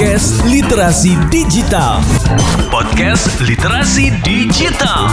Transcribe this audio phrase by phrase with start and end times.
[0.00, 2.00] Podcast Literasi Digital.
[2.72, 5.12] Podcast Literasi Digital.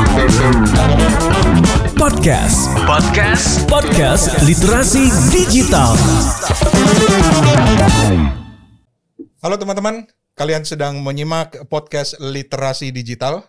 [2.00, 2.71] Podcast.
[2.87, 3.67] Podcast.
[3.67, 5.92] Podcast Literasi Digital.
[9.44, 10.08] Halo teman-teman,
[10.39, 13.44] kalian sedang menyimak podcast Literasi Digital.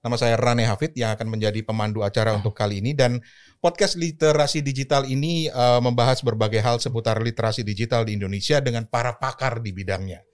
[0.00, 3.20] Nama saya Rane Hafid yang akan menjadi pemandu acara untuk kali ini dan
[3.60, 9.20] podcast Literasi Digital ini uh, membahas berbagai hal seputar literasi digital di Indonesia dengan para
[9.20, 10.31] pakar di bidangnya.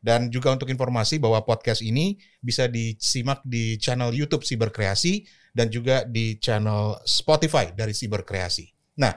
[0.00, 6.08] Dan juga untuk informasi bahwa podcast ini bisa disimak di channel YouTube Siberkreasi dan juga
[6.08, 8.96] di channel Spotify dari Siberkreasi.
[8.96, 9.12] Nah,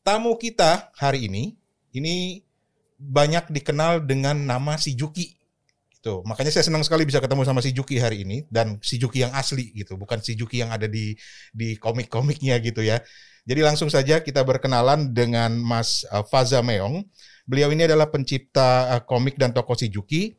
[0.00, 1.52] tamu kita hari ini
[1.92, 2.40] ini
[2.98, 5.38] banyak dikenal dengan nama si Juki
[5.98, 6.24] gitu.
[6.24, 9.34] Makanya saya senang sekali bisa ketemu sama si Juki hari ini dan si Juki yang
[9.34, 11.12] asli gitu, bukan si Juki yang ada di
[11.52, 13.02] di komik-komiknya gitu ya.
[13.48, 17.04] Jadi langsung saja kita berkenalan dengan Mas uh, Faza Meong.
[17.48, 20.36] Beliau ini adalah pencipta uh, komik dan toko si Juki,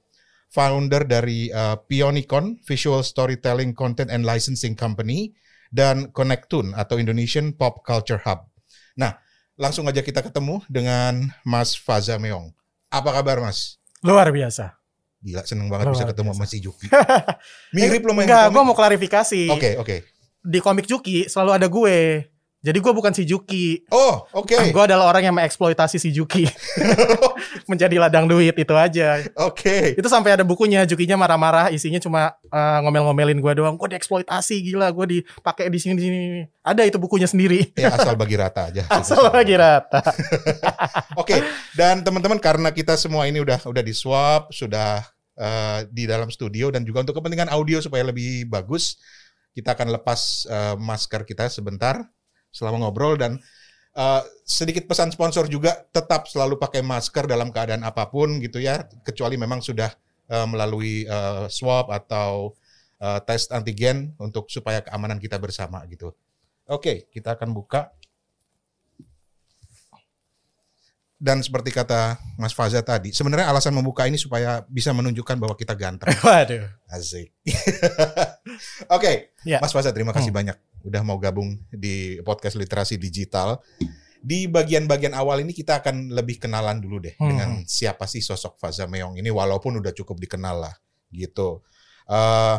[0.54, 5.33] founder dari uh, Pionicon Visual Storytelling Content and Licensing Company
[5.73, 8.45] dan Connectun atau Indonesian Pop Culture Hub.
[8.94, 9.17] Nah,
[9.58, 12.53] langsung aja kita ketemu dengan Mas Faza Meong.
[12.94, 13.81] Apa kabar Mas?
[14.05, 14.78] Luar biasa.
[15.26, 16.45] Gila seneng banget Luar bisa ketemu biasa.
[16.45, 16.88] sama si Juki.
[17.73, 19.42] Mirip lo main Enggak, gue mau klarifikasi.
[19.50, 19.95] Oke, oke.
[20.45, 21.98] Di komik Juki selalu ada gue.
[22.59, 23.88] Jadi gue bukan si Juki.
[23.88, 24.52] Oh, oke.
[24.75, 26.43] Gue adalah orang yang mengeksploitasi si Juki.
[27.71, 29.23] Menjadi ladang duit itu aja.
[29.39, 29.95] Oke.
[29.95, 33.80] Itu sampai ada bukunya, Jukinya marah-marah, isinya cuma uh, ngomel-ngomelin gue doang.
[33.80, 36.19] Gue dieksploitasi gila, gue dipakai di sini di sini.
[36.59, 37.71] Ada itu bukunya sendiri.
[37.80, 38.83] Ya asal bagi rata aja.
[38.99, 40.03] Asal lagi rata.
[41.21, 41.39] Oke,
[41.80, 44.99] dan teman-teman karena kita semua ini udah udah di swap, sudah
[45.39, 48.99] eh, di dalam studio dan juga untuk kepentingan audio supaya lebih bagus,
[49.55, 52.03] kita akan lepas eh, masker kita sebentar
[52.50, 53.38] selama ngobrol dan
[53.95, 58.86] eh, sedikit pesan sponsor juga tetap selalu pakai masker dalam keadaan apa pun gitu ya,
[59.05, 59.89] kecuali memang sudah
[60.30, 62.53] eh, melalui eh, swab atau
[63.02, 66.14] eh, tes antigen untuk supaya keamanan kita bersama gitu.
[66.70, 67.89] Oke, kita akan buka
[71.19, 75.75] dan seperti kata Mas Faza tadi, sebenarnya alasan membuka ini supaya bisa menunjukkan bahwa kita
[75.75, 76.07] ganteng.
[76.23, 76.63] Waduh.
[76.87, 77.35] Asik.
[78.95, 79.59] Oke, Ya.
[79.59, 80.39] Mas Faza terima kasih Hmm.
[80.43, 83.59] banyak udah mau gabung di podcast literasi digital.
[84.19, 87.30] Di bagian-bagian awal ini kita akan lebih kenalan dulu deh Hmm.
[87.30, 90.75] dengan siapa sih sosok Faza Meong ini walaupun udah cukup dikenal lah
[91.09, 91.63] gitu.
[92.05, 92.57] Eh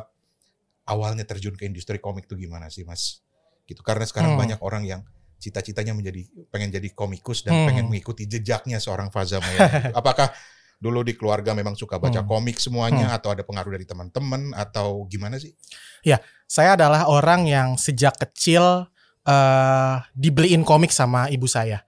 [0.85, 3.21] awalnya terjun ke industri komik tuh gimana sih Mas?
[3.65, 4.41] Gitu karena sekarang Hmm.
[4.41, 5.01] banyak orang yang
[5.41, 6.21] cita-citanya menjadi
[6.53, 7.67] pengen jadi komikus dan Hmm.
[7.67, 9.41] pengen mengikuti jejaknya seorang Faza.
[9.99, 10.29] Apakah
[10.77, 12.29] dulu di keluarga memang suka baca Hmm.
[12.29, 15.57] komik semuanya atau ada pengaruh dari teman-teman atau gimana sih?
[16.45, 18.85] Saya adalah orang yang sejak kecil
[19.21, 21.85] eh dibeliin komik sama ibu saya.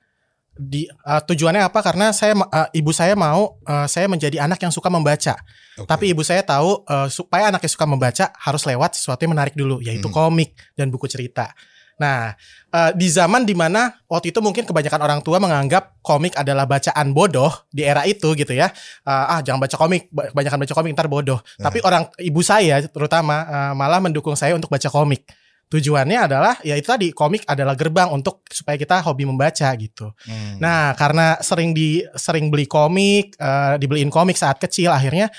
[0.52, 1.80] Di eh, tujuannya apa?
[1.80, 5.40] Karena saya eh, ibu saya mau eh, saya menjadi anak yang suka membaca.
[5.80, 5.88] Oke.
[5.88, 9.80] Tapi ibu saya tahu eh, supaya anaknya suka membaca harus lewat sesuatu yang menarik dulu,
[9.80, 10.14] yaitu Hmm.
[10.28, 11.56] komik dan buku cerita.
[12.00, 12.32] Nah,
[12.72, 17.12] eh, di zaman di mana waktu itu mungkin kebanyakan orang tua menganggap komik adalah bacaan
[17.12, 18.72] bodoh di era itu gitu ya.
[19.04, 21.38] Eh, ah, jangan baca komik, ba- kebanyakan baca komik ntar bodoh.
[21.60, 21.69] Nah.
[21.69, 25.28] Tapi orang ibu saya terutama eh, malah mendukung saya untuk baca komik.
[25.72, 30.12] Tujuannya adalah ya itu tadi komik adalah gerbang untuk supaya kita hobi membaca gitu.
[30.28, 30.60] Hmm.
[30.60, 35.32] Nah, karena sering di sering beli komik, eh, dibeliin komik saat kecil, akhirnya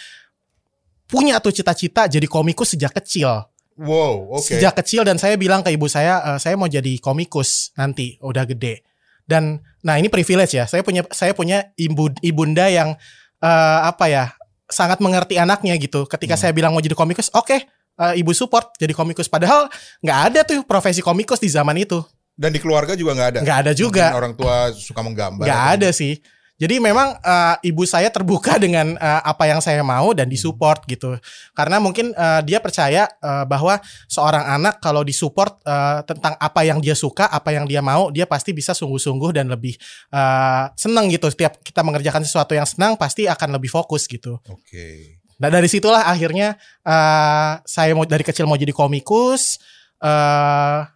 [1.06, 3.46] punya tuh cita-cita jadi komikus sejak kecil.
[3.76, 4.46] Wow, oke.
[4.48, 8.46] Sejak kecil dan saya bilang ke ibu saya, "Eh, saya mau jadi komikus nanti udah
[8.46, 8.82] gede.
[9.24, 10.64] Dan nah ini privilege ya.
[10.64, 12.94] Saya punya saya punya ibu ibunda yang
[13.40, 14.26] eh, apa ya
[14.66, 16.06] sangat mengerti anaknya gitu.
[16.06, 16.42] Ketika Hmm.
[16.42, 17.58] saya bilang mau jadi komikus, oke.
[17.94, 19.70] eh, ibu support jadi komikus padahal
[20.00, 22.02] nggak ada tuh profesi komikus di zaman itu
[22.34, 23.40] Dan di keluarga juga nggak ada.
[23.42, 25.46] nggak ada juga Mungkin orang tua suka menggambar.
[25.46, 26.18] nggak ada sih.
[26.64, 31.20] Jadi memang eh, ibu saya terbuka dengan eh, apa yang saya mau dan disupport gitu.
[31.52, 36.80] Karena mungkin eh, dia percaya eh, bahwa seorang anak kalau disupport eh, tentang apa yang
[36.80, 39.76] dia suka, apa yang dia mau, dia pasti bisa sungguh-sungguh dan lebih
[40.16, 41.28] eh, senang gitu.
[41.28, 44.40] Setiap kita mengerjakan sesuatu yang senang, pasti akan lebih fokus gitu.
[44.48, 45.20] Oke.
[45.44, 46.56] Nah dari situlah akhirnya
[46.88, 49.60] eh, saya mau dari kecil mau jadi komikus.
[50.00, 50.88] eh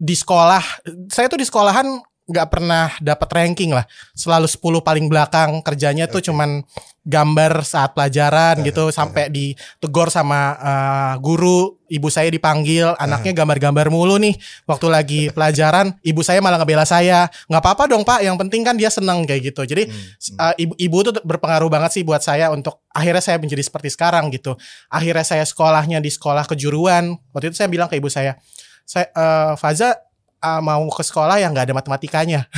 [0.00, 0.64] di sekolah,
[1.12, 1.84] saya tuh di sekolahan
[2.30, 3.84] nggak pernah dapat ranking lah.
[4.14, 6.30] Selalu 10 paling belakang kerjanya tuh Oke.
[6.30, 6.62] cuman
[7.00, 8.92] gambar saat pelajaran Uh, gitu uh.
[8.92, 11.80] sampai ditegur sama eh, guru.
[11.90, 14.38] Ibu saya dipanggil, anaknya gambar-gambar mulu nih.
[14.62, 17.26] Waktu lagi pelajaran, ibu saya malah ngebela saya.
[17.50, 19.66] nggak apa-apa dong pak, yang penting kan dia seneng kayak gitu.
[19.66, 20.38] Jadi Hmm.
[20.38, 24.30] uh, ibu ibu tuh berpengaruh banget sih buat saya untuk akhirnya saya menjadi seperti sekarang
[24.30, 24.54] gitu.
[24.86, 27.18] Akhirnya saya sekolahnya di sekolah kejuruan.
[27.34, 28.38] Waktu itu saya bilang ke ibu saya,
[28.86, 30.09] saya eh, Faza
[30.40, 32.40] uh, mau ke sekolah yang nggak ada matematikanya.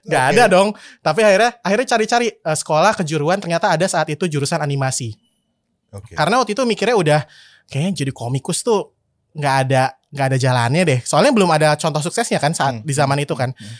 [0.00, 0.32] Nggak Oke.
[0.32, 0.68] ada dong.
[1.04, 5.12] Tapi akhirnya akhirnya cari-cari uh, sekolah kejuruan ternyata ada saat itu jurusan animasi.
[5.92, 6.16] Oke.
[6.16, 7.20] Karena waktu itu mikirnya udah
[7.68, 8.96] kayaknya jadi komikus tuh
[9.36, 11.00] nggak ada nggak ada jalannya deh.
[11.04, 12.86] Soalnya belum ada contoh suksesnya kan saat Hmm.
[12.86, 13.52] di zaman itu kan.
[13.52, 13.76] Hmm.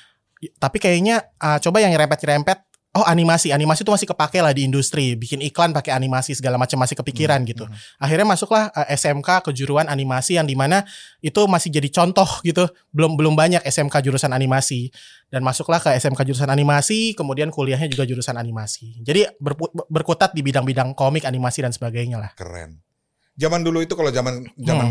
[0.60, 5.14] Tapi kayaknya uh, coba yang nyerempet-nyerempet Oh animasi, animasi itu masih kepake lah di industri,
[5.14, 7.62] bikin iklan pakai animasi segala macam masih kepikiran gitu.
[7.62, 8.02] Hmm.
[8.02, 10.82] Akhirnya masuklah uh, SMK kejuruan animasi yang di mana
[11.22, 14.90] itu masih jadi contoh gitu, belum belum banyak SMK jurusan animasi
[15.30, 18.98] dan masuklah ke SMK jurusan animasi, kemudian kuliahnya juga jurusan animasi.
[19.06, 22.34] Jadi berpu- berkutat di bidang-bidang komik, animasi dan sebagainya lah.
[22.34, 22.74] Keren.
[23.38, 24.86] Zaman dulu itu kalau zaman zaman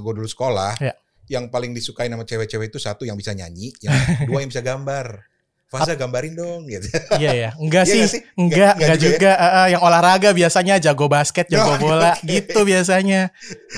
[0.00, 0.88] gue dulu sekolah, Hmm.
[0.88, 0.94] Ya.
[1.28, 3.92] yang paling disukai nama cewek-cewek itu satu yang bisa nyanyi, yang
[4.24, 5.28] kedua yang bisa gambar.
[5.72, 6.84] Faza gambarin dong gitu.
[7.16, 8.20] Iya ya, enggak Iya sih, nggak sih?
[8.34, 9.32] enggak, Nggak- enggak nggak juga juga.
[9.32, 12.28] Eh, eh, yang olahraga biasanya jago basket, jago Oh, bola, oke.
[12.28, 13.32] gitu biasanya.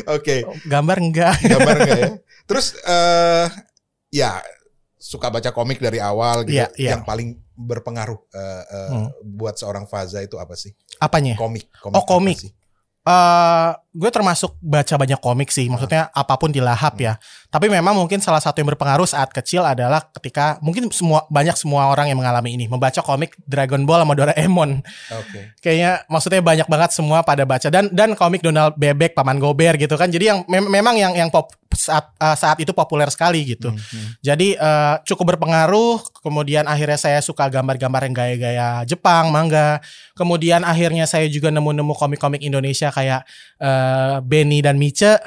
[0.08, 1.35] Oke, Gambar enggak.
[1.41, 2.11] gambar enggak ya?
[2.50, 3.46] Terus eh
[4.11, 4.43] ya
[4.94, 6.58] suka baca komik dari awal gitu.
[6.58, 6.91] Iya, iya.
[6.93, 9.08] Yang paling berpengaruh eh, eh, Hmm.
[9.23, 10.75] buat seorang Faza itu apa sih?
[10.99, 11.38] Apanya?
[11.38, 11.70] Komik.
[11.73, 12.38] komik Oh, komik.
[13.05, 17.20] Eh, gue termasuk baca banyak komik sih, maksudnya apa pun dilahap ya.
[17.55, 21.87] Tapi memang mungkin salah satu yang berpengaruh saat kecil adalah ketika mungkin semua banyak semua
[21.87, 24.83] orang yang mengalami ini membaca komik Dragon Ball sama Doraemon.
[25.15, 25.55] Oke.
[25.62, 29.95] Kayaknya maksudnya banyak banget semua pada baca dan dan komik Donald Bebek, Paman Gober gitu
[29.95, 30.11] kan.
[30.11, 33.71] Jadi yang mem- memang yang yang pop saat eh, saat itu populer sekali gitu.
[33.71, 34.09] Hmm, hmm.
[34.19, 36.03] Jadi eh, cukup berpengaruh.
[36.27, 39.79] Kemudian akhirnya saya suka gambar-gambar yang gaya-gaya Jepang, manga.
[40.19, 43.23] Kemudian akhirnya saya juga nemu-nemu komik-komik Indonesia kayak
[43.62, 45.23] eh, Benny dan Mice.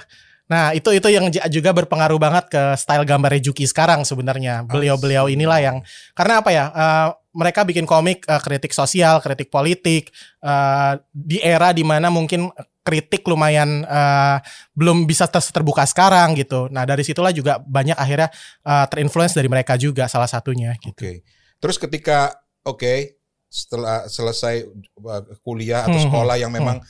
[0.47, 4.63] Nah itu itu yang juga berpengaruh banget ke style gambarnya Juki sekarang sebenarnya.
[4.63, 5.77] Beliau-beliau inilah yang
[6.15, 6.65] karena apa ya?
[6.71, 7.07] eh,
[7.37, 10.09] mereka bikin komik eh, kritik sosial, kritik politik
[10.41, 12.49] eh, di era di mana mungkin
[12.81, 14.37] kritik lumayan eh,
[14.71, 16.71] belum bisa ter- terbuka sekarang gitu.
[16.71, 18.31] Nah dari situlah juga banyak akhirnya
[18.63, 20.95] eh, terinfluence dari mereka juga salah satunya gitu.
[20.95, 21.27] Oke.
[21.59, 23.17] Terus ketika oke
[23.47, 24.67] setelah selesai
[25.01, 26.83] uh, kuliah atau Hmm, sekolah yang memang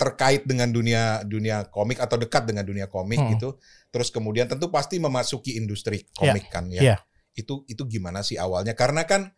[0.00, 3.36] terkait dengan dunia dunia komik atau dekat dengan dunia komik Hmm.
[3.36, 3.60] gitu,
[3.92, 6.80] terus kemudian tentu pasti memasuki industri komik kan ya.
[6.80, 6.96] Iya.
[7.36, 8.72] Itu itu gimana sih awalnya?
[8.72, 9.28] Karena kan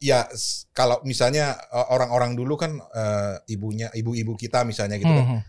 [0.00, 0.24] ya
[0.72, 5.40] kalau misalnya uh, orang-orang dulu kan uh, ibunya ibu-ibu kita misalnya gitu kan, Hmm.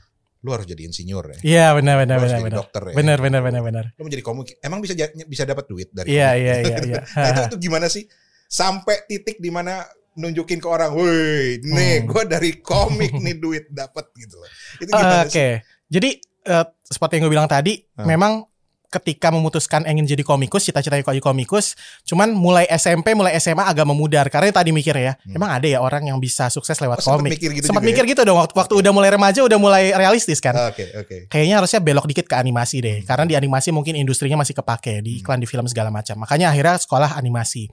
[0.43, 1.39] lu harus jadi insinyur ya.
[1.39, 2.59] Iya benar benar benar benar.
[2.67, 2.95] dokter ya.
[2.99, 3.85] Benar benar benar benar.
[3.95, 4.91] Lu menjadi komik, emang bisa
[5.23, 7.01] bisa dapat duit dari Iya iya iya iya.
[7.15, 8.03] Nah, itu, itu gimana sih?
[8.45, 12.07] Sampai titik di mana nunjukin ke orang, woi, nih Hmm.
[12.07, 14.49] gue dari komik nih duit dapat gitu loh.
[14.77, 15.29] Itu gimana Oke.
[15.29, 15.51] sih?
[15.89, 16.09] Jadi
[16.43, 18.03] eh, seperti yang gue bilang tadi, Hmm.
[18.03, 18.43] memang
[18.89, 21.73] ketika memutuskan ingin jadi komikus, cita-citanya jadi komikus,
[22.03, 25.33] cuman mulai SMP, mulai SMA agak memudar karena tadi mikir ya, Hmm.
[25.33, 27.31] emang ada ya orang yang bisa sukses Oh, lewat sempet komik.
[27.39, 30.37] mikir gitu Sempat juga mikir gitu dong waktu, waktu udah mulai remaja udah mulai realistis
[30.37, 30.53] kan.
[30.69, 31.17] Oke, oke.
[31.25, 33.07] Kayaknya harusnya belok dikit ke animasi deh, Hmm.
[33.09, 36.19] karena di animasi mungkin industrinya masih kepake di iklan di film segala macam.
[36.21, 37.71] Makanya akhirnya sekolah animasi.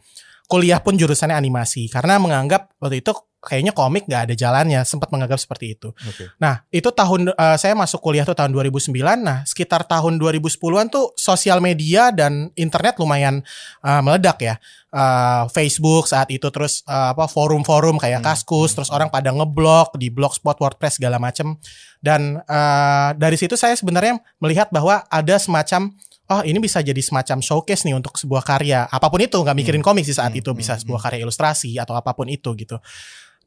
[0.51, 5.41] Kuliah pun jurusannya animasi karena menganggap waktu itu kayaknya komik nggak ada jalannya, sempat menganggap
[5.41, 5.89] seperti itu.
[5.97, 6.29] Oke.
[6.37, 8.93] Nah, itu tahun eh, saya masuk kuliah tuh tahun 2009.
[9.17, 13.41] Nah, sekitar tahun 2010-an tuh sosial media dan internet lumayan
[13.81, 14.55] eh, meledak ya.
[14.93, 18.29] Eh, Facebook saat itu terus eh, apa forum-forum kayak Hmm.
[18.29, 21.57] Kaskus, terus orang pada ngeblog di blogspot, WordPress segala macem.
[22.05, 25.97] Dan eh, dari situ saya sebenarnya melihat bahwa ada semacam
[26.31, 29.83] Oh ini bisa jadi semacam showcase nih untuk sebuah karya apa pun itu nggak mikirin
[29.83, 32.79] komik sih saat Hmm, itu bisa hmm, sebuah karya ilustrasi atau apa pun itu gitu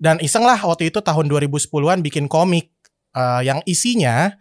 [0.04, 2.68] dan iseng lah waktu itu tahun 2010-an bikin komik
[3.16, 4.36] eh, yang isinya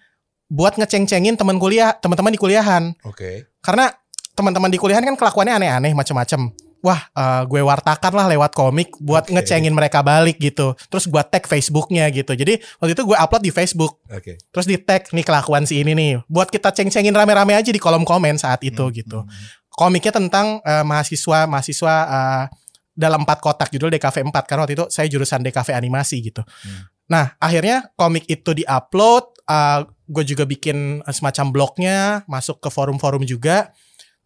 [0.52, 2.92] buat ngeceng-cengin teman kuliah, teman-teman di kuliahan.
[3.08, 3.48] Oke.
[3.64, 3.88] Karena
[4.36, 6.52] teman-teman di kuliahan kan kelakuannya aneh-aneh macam-macam.
[6.82, 9.38] Wah, eh, gue wartakan lah lewat komik buat Oke.
[9.38, 10.74] ngecengin mereka balik gitu.
[10.90, 12.34] Terus gue tag Facebooknya gitu.
[12.34, 14.02] Jadi waktu itu gue upload di Facebook.
[14.10, 14.36] Oke.
[14.50, 16.26] Terus di tag nih kelakuan si ini nih.
[16.26, 20.58] Buat kita ceng-cengin rame-rame aja di kolom komen saat itu Hmm, gitu hmm, komiknya tentang
[20.66, 22.44] eh, mahasiswa mahasiswa eh,
[22.92, 26.44] dalam empat kotak judul DKV 4 karena waktu itu saya jurusan DKV animasi gitu.
[26.44, 26.92] Hmm.
[27.08, 31.98] Nah akhirnya komik itu diupload, uh, gue juga bikin semacam blognya,
[32.28, 33.72] masuk ke forum-forum juga.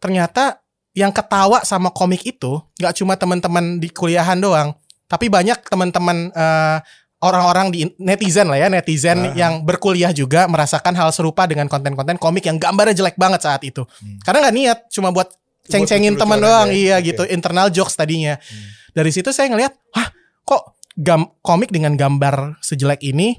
[0.03, 0.66] Ternyata
[0.97, 4.73] yang ketawa sama komik itu nggak cuma teman-teman di kuliahan doang,
[5.05, 6.77] tapi banyak teman-teman eh,
[7.21, 9.33] orang-orang di netizen lah ya netizen Ah.
[9.33, 13.85] yang berkuliah juga merasakan hal serupa dengan konten-konten komik yang gambarnya jelek banget saat itu.
[13.85, 14.17] Hmm.
[14.25, 15.29] Karena nggak niat, cuma buat
[15.65, 16.77] ceng-cengin teman aja doang, ya?
[16.77, 17.13] iya Oke.
[17.13, 18.37] gitu, internal jokes tadinya.
[18.37, 18.65] Hmm.
[18.93, 20.09] Dari situ saya ngelihat, hah
[20.45, 23.37] kok gam komik dengan gambar sejelek ini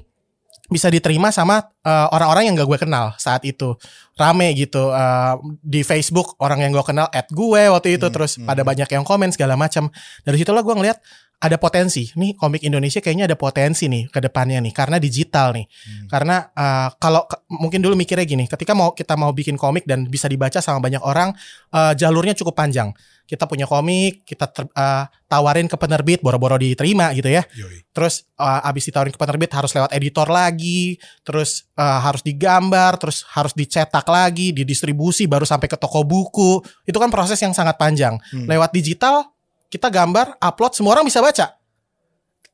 [0.69, 3.75] bisa diterima sama eh, orang-orang yang gak gue kenal saat itu.
[4.15, 5.33] Rame gitu eh,
[5.65, 8.07] di Facebook orang yang gue kenal add gue waktu itu.
[8.07, 8.69] Hmm, terus hmm, pada hmm.
[8.69, 9.89] banyak yang komen segala macam.
[10.23, 11.01] Dari situlah gue ngelihat
[11.39, 15.65] ada potensi nih komik Indonesia kayaknya ada potensi nih ke depannya nih karena digital nih.
[15.71, 16.07] Hmm.
[16.11, 20.11] Karena uh, kalau ke- mungkin dulu mikirnya gini, ketika mau kita mau bikin komik dan
[20.11, 21.31] bisa dibaca sama banyak orang,
[21.71, 22.91] uh, jalurnya cukup panjang.
[23.23, 27.47] Kita punya komik, kita ter- uh, tawarin ke penerbit, boro-boro diterima gitu ya.
[27.55, 27.87] Yoi.
[27.95, 33.23] Terus uh, abis ditawarin ke penerbit harus lewat editor lagi, terus uh, harus digambar, terus
[33.31, 36.59] harus dicetak lagi, didistribusi, baru sampai ke toko buku.
[36.83, 38.19] Itu kan proses yang sangat panjang.
[38.33, 38.43] Hmm.
[38.49, 39.29] Lewat digital,
[39.69, 41.55] kita gambar, upload, semua orang bisa baca.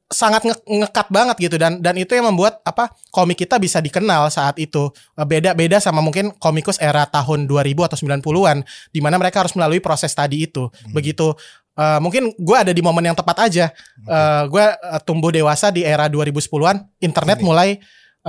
[0.05, 4.29] Sangat nge- ngekat banget gitu dan dan itu yang membuat apa komik kita bisa dikenal
[4.29, 8.61] saat itu beda-beda sama mungkin komikus era tahun 2000 atau 90-an
[8.93, 11.33] di mana mereka harus melalui proses tadi itu begitu
[11.73, 13.73] uh, mungkin gue ada di momen yang tepat aja
[14.05, 17.45] uh, gue uh, tumbuh dewasa di era 2010-an internet Ini.
[17.49, 17.69] mulai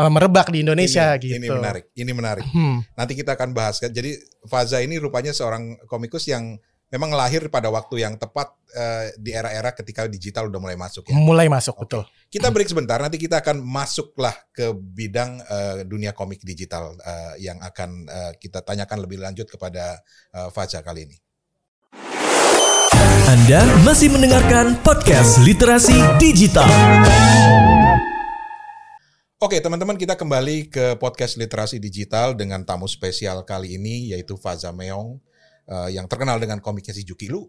[0.00, 2.44] uh, merebak di Indonesia ini, gitu Ini menarik, ini menarik.
[2.56, 3.84] Hmm, Nanti kita akan bahas.
[3.84, 4.16] Jadi
[4.48, 9.74] Faza ini rupanya seorang komikus yang memang lahir pada waktu yang tepat eh, di era-era
[9.74, 11.14] ketika digital udah mulai masuk ya.
[11.18, 11.82] mulai masuk Oke.
[11.86, 17.42] betul Kita break sebentar, nanti kita akan masuklah ke bidang eh, dunia komik digital eh,
[17.42, 20.02] yang akan eh, kita tanyakan lebih lanjut kepada
[20.34, 21.16] eh, Faza kali ini.
[23.26, 26.66] Anda masih mendengarkan podcast Literasi Digital.
[29.36, 34.72] Oke teman-teman kita kembali ke podcast literasi digital dengan tamu spesial kali ini yaitu Faza
[34.72, 35.20] Meong
[35.66, 37.26] eh, yang terkenal dengan komiknya si Juki.
[37.26, 37.44] Lu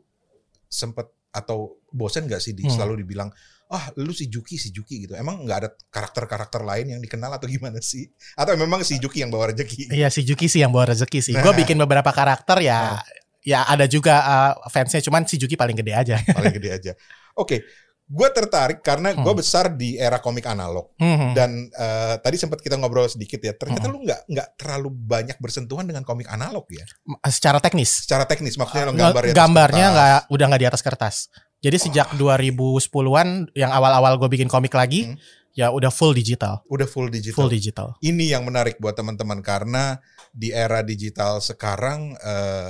[0.68, 2.74] sempet atau bosen gak sih di, Hmm.
[2.74, 3.30] selalu dibilang
[3.68, 5.14] ah lu si Juki si Juki gitu.
[5.14, 8.08] Emang nggak ada karakter-karakter lain yang dikenal atau gimana sih?
[8.34, 9.92] Atau memang si Juki yang bawa rezeki?
[9.92, 11.34] Iya si Juki sih yang bawa rezeki sih.
[11.36, 11.58] Gue Nah.
[11.58, 13.04] bikin beberapa karakter ya,
[13.44, 15.04] ya ada juga uh, fansnya.
[15.04, 16.16] Cuman si Juki paling gede aja.
[16.32, 16.92] Paling gede aja.
[17.36, 17.68] Oke,
[18.08, 19.36] gue tertarik karena gue Hmm.
[19.36, 20.96] besar di era komik analog.
[20.96, 21.36] Hmm.
[21.36, 23.94] Dan eh, tadi sempat kita ngobrol sedikit ya, ternyata Hmm.
[23.94, 26.88] lu nggak nggak terlalu banyak bersentuhan dengan komik analog ya.
[27.24, 30.82] Secara teknis, Secara teknis maksudnya lo Nge- gambar atas gambarnya nggak udah nggak di atas
[30.82, 31.16] kertas.
[31.58, 35.18] Jadi sejak 2010-an yang awal-awal gue bikin komik lagi, Hmm.
[35.52, 37.36] ya udah full digital, udah full digital.
[37.36, 37.88] full digital.
[38.00, 39.98] Ini yang menarik buat teman-teman karena
[40.30, 42.70] di era digital sekarang eh,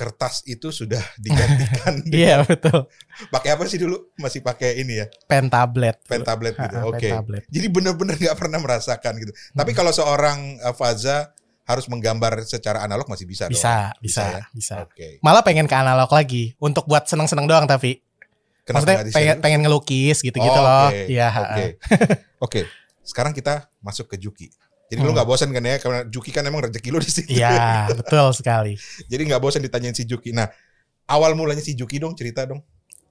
[0.00, 2.00] kertas itu sudah digantikan.
[2.08, 2.78] Iya dengan- betul.
[3.28, 4.08] Pakai apa sih dulu?
[4.16, 6.00] Masih pakai ini ya, Pen tablet.
[6.08, 6.76] pen tablet gitu.
[6.88, 7.04] Oke.
[7.04, 7.42] Pen tablet.
[7.46, 9.32] Jadi benar-benar nggak pernah merasakan gitu.
[9.52, 9.78] Tapi Hmm.
[9.78, 13.54] kalau seorang eh, Faza harus menggambar secara analog masih bisa dong.
[13.54, 14.42] Bisa, Bisa ya?
[14.48, 14.74] bisa, bisa.
[14.82, 15.20] Oke.
[15.20, 18.00] Malah pengen ke analog lagi untuk buat seneng-seneng doang tapi
[18.60, 20.88] Kenapa maksudnya pengen pengen ngelukis gitu-gitu Oh, loh.
[20.88, 21.06] oke.
[21.06, 21.28] Iya.
[21.30, 21.64] Oke.
[22.40, 22.60] Oke.
[23.02, 24.48] Sekarang kita masuk ke Juki.
[24.90, 25.16] Jadi lu Hmm.
[25.16, 27.30] nggak bosan kan ya karena Juki kan emang rezeki lu di situ.
[27.32, 28.74] Iya, betul sekali.
[29.06, 30.34] Jadi nggak bosan ditanyain si Juki.
[30.34, 30.50] Nah,
[31.06, 32.58] awal mulanya si Juki dong cerita dong.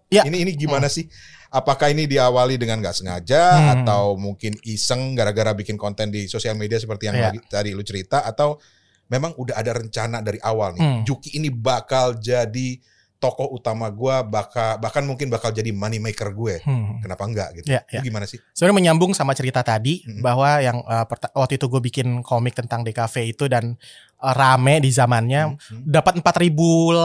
[0.09, 0.25] Ya.
[0.25, 1.07] Ini ini gimana sih?
[1.47, 3.69] Apakah ini diawali dengan nggak sengaja Hmm.
[3.81, 8.21] atau mungkin iseng gara-gara bikin konten di sosial media seperti yang lagi- tadi lu cerita
[8.21, 8.59] atau
[9.07, 10.81] memang udah ada rencana dari awal nih.
[10.81, 11.01] Hmm.
[11.01, 12.77] Juki ini bakal jadi
[13.19, 16.63] tokoh utama gua, bakal bahkan mungkin bakal jadi money maker gue.
[16.63, 16.99] Hmm.
[16.99, 17.67] Kenapa enggak gitu?
[17.67, 18.01] Ya, Itu ya.
[18.01, 18.39] gimana sih?
[18.51, 20.23] Sebenarnya menyambung sama cerita tadi Hmm.
[20.23, 21.03] bahwa yang uh,
[21.35, 23.75] waktu itu gue bikin komik tentang DKV itu dan
[24.17, 25.83] uh, rame di zamannya Hmm.
[25.83, 26.55] dapat 4000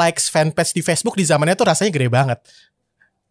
[0.01, 2.39] likes fanpage di Facebook di zamannya tuh rasanya gede banget.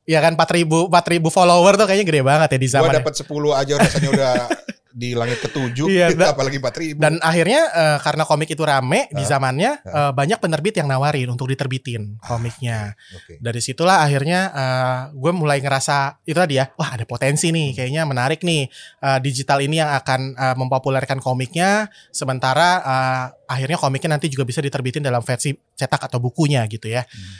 [0.03, 0.91] Ya kan 4000 4000
[1.29, 2.99] follower tuh kayaknya gede banget ya di Gua zamannya.
[2.99, 4.33] dapat 10 aja rasanya udah
[4.93, 7.01] di langit ketujuh, Iya, gitu, apalagi 4000.
[7.01, 9.97] Dan akhirnya eh, karena komik itu rame di Ah, zamannya ah.
[9.97, 12.93] eh, banyak penerbit yang nawarin untuk diterbitin komiknya.
[13.17, 13.41] Oke.
[13.41, 17.75] Dari situlah akhirnya eh, gue mulai ngerasa itu tadi ya, wah ada potensi nih, Hmm.
[17.75, 18.69] kayaknya menarik nih
[19.01, 21.89] eh, digital ini yang akan eh, mempopulerkan komiknya.
[22.13, 27.01] Sementara eh, akhirnya komiknya nanti juga bisa diterbitin dalam versi cetak atau bukunya gitu ya.
[27.01, 27.33] Hmm.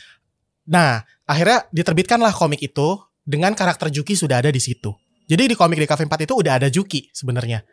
[0.73, 0.91] Nah
[1.29, 4.91] akhirnya diterbitkanlah komik itu dengan karakter Juki sudah ada di situ.
[5.23, 7.63] Jadi di komik DKV 4 itu udah ada Juki sebenarnya.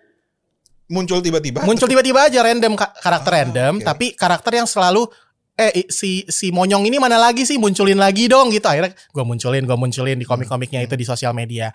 [0.87, 1.63] Muncul tiba-tiba.
[1.63, 3.87] muncul tiba-tiba aja random ka- karakter Ah, random oke.
[3.87, 5.07] tapi karakter yang selalu
[5.55, 7.61] eh si si monyong ini mana lagi sih?
[7.61, 8.67] Munculin lagi dong gitu.
[8.67, 11.71] Akhirnya gue munculin gue munculin di komik-komiknya itu di sosial media.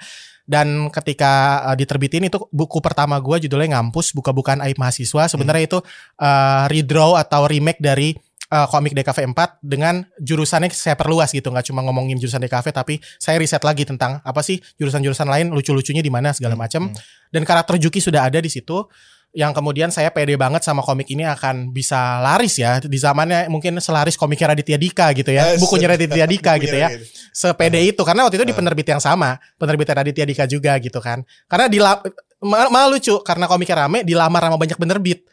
[0.45, 5.29] Dan ketika uh, diterbitin itu buku pertama gue judulnya ngampus buka-bukaan aib mahasiswa.
[5.29, 5.79] Sebenarnya itu
[6.19, 8.13] uh, redraw atau remake dari
[8.55, 11.51] uh, komik DKV 4 dengan jurusannya saya perluas gitu.
[11.51, 15.99] Nggak cuma ngomongin jurusan DKV tapi saya riset lagi tentang apa sih jurusan-jurusan lain lucu-lucunya
[15.99, 16.95] di mana segala macam Hmm.
[17.29, 18.87] dan karakter Juki sudah ada di situ.
[19.35, 22.79] Yang kemudian saya pede banget sama komik ini akan bisa laris ya.
[22.79, 25.51] Di zamannya mungkin selaris komiknya Raditya Dika gitu ya.
[25.51, 26.87] Eh, bukunya se- Raditya Dika bukunya gitu ya.
[26.95, 27.03] Gitu.
[27.35, 27.99] sepede itu.
[27.99, 28.57] Karena waktu itu di Eh.
[28.57, 29.35] penerbit yang sama.
[29.59, 31.19] Penerbit Raditya Dika juga gitu kan.
[31.51, 31.83] Karena di
[32.39, 33.19] malah, malah lucu.
[33.27, 35.27] Karena komiknya rame dilamar sama banyak penerbit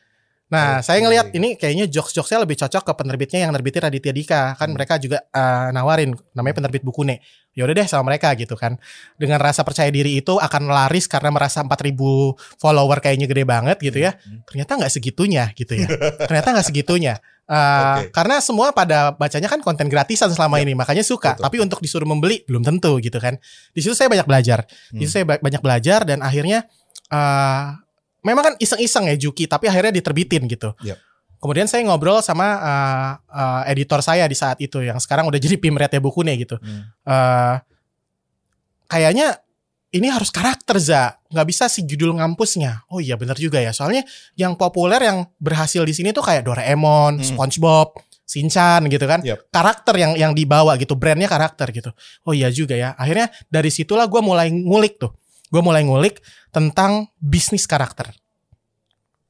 [0.53, 4.43] Nah, saya ngelihat ini kayaknya jokes-jokesnya lebih cocok ke penerbitnya yang nerbitin Raditya Dika.
[4.55, 4.77] Kan Hmm.
[4.77, 7.25] mereka juga eh, nawarin namanya penerbit Bukune.
[7.53, 8.81] ya udah deh sama mereka gitu kan.
[9.21, 13.97] Dengan rasa percaya diri itu akan laris karena merasa 4000 follower kayaknya gede banget gitu
[14.01, 14.17] ya.
[14.17, 14.41] Hmm.
[14.45, 15.89] Ternyata nggak segitunya gitu ya.
[16.29, 17.21] Ternyata nggak segitunya.
[17.45, 18.17] Uh, Oke.
[18.17, 20.65] Karena semua pada bacanya kan konten gratisan selama Yap.
[20.65, 21.37] ini, makanya suka.
[21.37, 21.45] Betul.
[21.45, 23.37] Tapi untuk disuruh membeli belum tentu gitu kan.
[23.73, 24.65] Di situ saya banyak belajar.
[24.89, 26.65] Di situ saya ba- banyak belajar dan akhirnya
[27.13, 27.82] uh,
[28.23, 30.73] memang kan iseng-iseng ya Juki, tapi akhirnya diterbitin gitu.
[30.83, 30.99] Yap.
[31.43, 35.59] Kemudian saya ngobrol sama uh, uh, editor saya di saat itu yang sekarang udah jadi
[35.59, 36.55] pimretnya buku nih gitu.
[36.62, 36.87] Hmm.
[37.02, 37.55] Eh,
[38.87, 39.43] kayaknya
[39.93, 44.05] ini harus karakter za nggak bisa si judul ngampusnya oh iya bener juga ya soalnya
[44.41, 47.25] yang populer yang berhasil di sini tuh kayak Doraemon, Hmm.
[47.25, 49.52] SpongeBob, Shinchan gitu kan Yap.
[49.52, 51.91] karakter yang yang dibawa gitu brandnya karakter gitu
[52.25, 55.12] oh iya juga ya akhirnya dari situlah gue mulai ngulik tuh
[55.53, 58.09] gue mulai ngulik tentang bisnis karakter.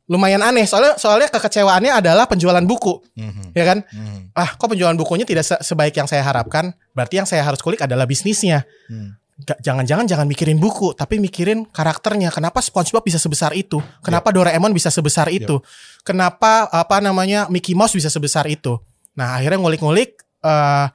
[0.06, 3.00] Lumayan aneh soalnya soalnya kekecewaannya adalah penjualan buku.
[3.16, 3.50] Hmm.
[3.54, 3.78] ya kan?
[3.90, 4.28] Hmm.
[4.32, 6.74] ah kok penjualan bukunya tidak se- sebaik yang saya harapkan?
[6.92, 8.66] Berarti yang saya harus kulik adalah bisnisnya.
[9.42, 12.28] Gak- jangan-jangan jangan mikirin buku tapi mikirin karakternya.
[12.30, 13.80] Kenapa SpongeBob bisa sebesar itu?
[14.02, 15.58] Kenapa Doraemon bisa sebesar itu?
[16.02, 18.78] Kenapa apa namanya Mickey Mouse bisa sebesar itu?
[19.14, 20.86] Nah akhirnya ngulik-ngulik eh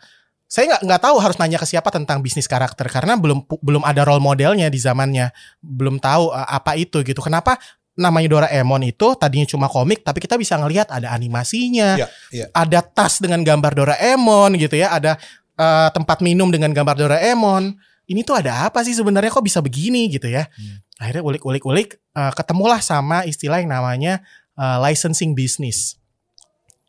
[0.47, 4.07] saya nggak nggak tahu harus nanya ke siapa tentang bisnis karakter karena belum belum ada
[4.07, 7.59] role modelnya di zamannya belum tahu eh, apa itu gitu kenapa
[7.97, 12.45] namanya Doraemon itu tadinya cuma komik tapi kita bisa ngelihat ada animasinya Iya, iya.
[12.53, 15.17] ada tas dengan gambar Doraemon gitu ya, ada
[15.57, 17.73] eh, tempat minum dengan gambar Doraemon.
[18.07, 20.47] Ini tuh ada apa sih sebenarnya kok bisa begini gitu ya?
[20.47, 20.79] Hmm.
[21.01, 24.21] Akhirnya ulik-ulik-ulik eh, ketemulah sama istilah yang namanya
[24.55, 25.97] eh, licensing business.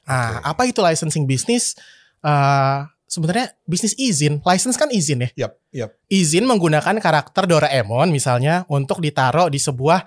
[0.05, 0.45] Nah, Oke.
[0.45, 1.73] apa itu licensing business?
[2.21, 5.49] Eh, sebenarnya bisnis izin, license kan izin ya.
[5.49, 5.91] Yap, yap.
[6.07, 10.05] Izin menggunakan karakter Doraemon misalnya untuk ditaruh di sebuah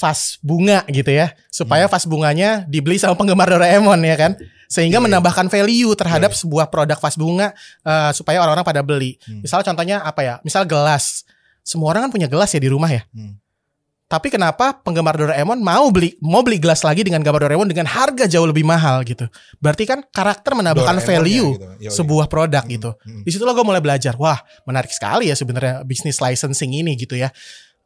[0.00, 1.92] vas bunga gitu ya supaya Hmm.
[1.92, 4.32] vas bunganya dibeli sama penggemar Doraemon ya kan
[4.66, 5.06] sehingga Iya, iya.
[5.12, 7.52] menambahkan value terhadap Iya, sebuah produk vas bunga
[7.84, 9.44] eh, supaya orang-orang pada beli Hmm.
[9.44, 11.28] misal contohnya apa ya misal gelas
[11.60, 13.36] semua orang kan punya gelas ya di rumah ya Hmm.
[14.06, 18.30] Tapi kenapa penggemar Doraemon mau beli mau beli gelas lagi dengan gambar Doraemon dengan harga
[18.30, 19.26] jauh lebih mahal gitu
[19.58, 21.50] berarti kan karakter menambahkan Doraemonnya value
[21.82, 21.90] gitu.
[21.90, 23.22] Sebuah produk Hmm, gitu hmm.
[23.26, 27.30] di situlah gue mulai belajar wah menarik sekali ya sebenarnya bisnis licensing ini gitu ya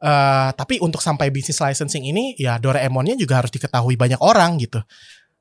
[0.01, 4.81] Eh, tapi untuk sampai bisnis licensing ini ya Doraemonnya juga harus diketahui banyak orang gitu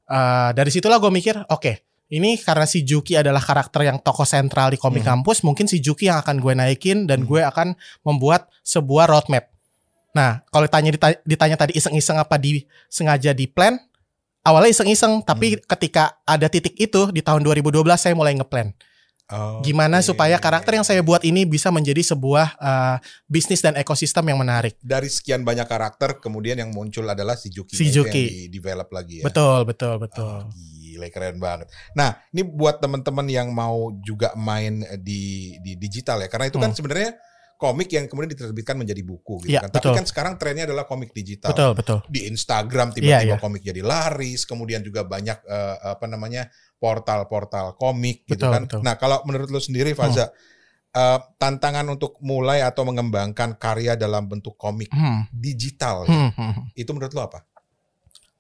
[0.05, 1.73] Eh, dari situlah gue mikir oke
[2.11, 5.23] ini karena si Juki adalah karakter yang tokoh sentral di komik Hmm.
[5.23, 7.29] kampus mungkin si Juki yang akan gue naikin dan Hmm.
[7.31, 7.69] gue akan
[8.03, 9.50] membuat sebuah roadmap
[10.11, 10.91] nah kalau ditanya
[11.23, 13.79] ditanya, tadi iseng-iseng apa di sengaja di plan
[14.41, 15.63] awalnya iseng-iseng tapi Hmm.
[15.69, 18.73] ketika ada titik itu di tahun 2012 saya mulai ngeplan
[19.31, 20.11] Oh, Gimana oke.
[20.11, 22.97] supaya karakter yang saya buat ini bisa menjadi sebuah uh,
[23.31, 24.75] bisnis dan ekosistem yang menarik.
[24.83, 28.11] dari sekian banyak karakter kemudian yang muncul adalah si Juki Si Juki.
[28.11, 29.31] yang di develop lagi ya.
[29.31, 30.51] Betul, betul, Oh, betul.
[30.51, 31.71] gila keren banget.
[31.95, 36.29] Nah, ini buat teman-teman yang mau juga main di di digital ya.
[36.29, 36.79] Karena itu kan Hmm.
[36.83, 37.15] sebenarnya
[37.61, 39.77] komik yang kemudian diterbitkan menjadi buku gitu Iya, kan.
[39.77, 39.97] Tapi betul.
[40.01, 41.53] kan sekarang trennya adalah komik digital.
[41.53, 41.99] Betul, betul.
[42.09, 43.39] Di Instagram Iya, tiba-tiba iya.
[43.39, 46.49] komik jadi laris, kemudian juga banyak eh, apa namanya?
[46.81, 48.63] portal-portal komik gitu Betul, kan.
[48.65, 48.81] betul.
[48.81, 50.33] Nah, kalau menurut lu sendiri Faza,
[50.97, 56.65] eh, tantangan untuk mulai atau mengembangkan karya dalam bentuk komik Hmm, digital hmm, hmm, hmm.
[56.73, 57.45] itu menurut lu apa?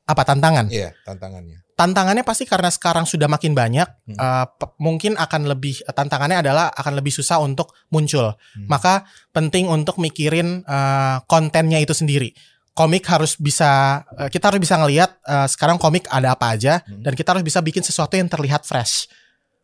[0.09, 0.73] Apa tantangan?
[0.73, 1.61] Iya, tantangannya.
[1.81, 4.17] Tantangannya pasti karena sekarang sudah makin banyak, Hmm.
[4.21, 4.45] uh,
[4.77, 8.37] mungkin akan lebih tantangannya adalah akan lebih susah untuk muncul.
[8.37, 8.69] Hmm.
[8.69, 12.37] Maka penting untuk mikirin uh, kontennya itu sendiri.
[12.77, 17.01] Komik harus bisa uh, kita harus bisa ngelihat uh, sekarang komik ada apa aja Hmm.
[17.01, 19.09] dan kita harus bisa bikin sesuatu yang terlihat fresh.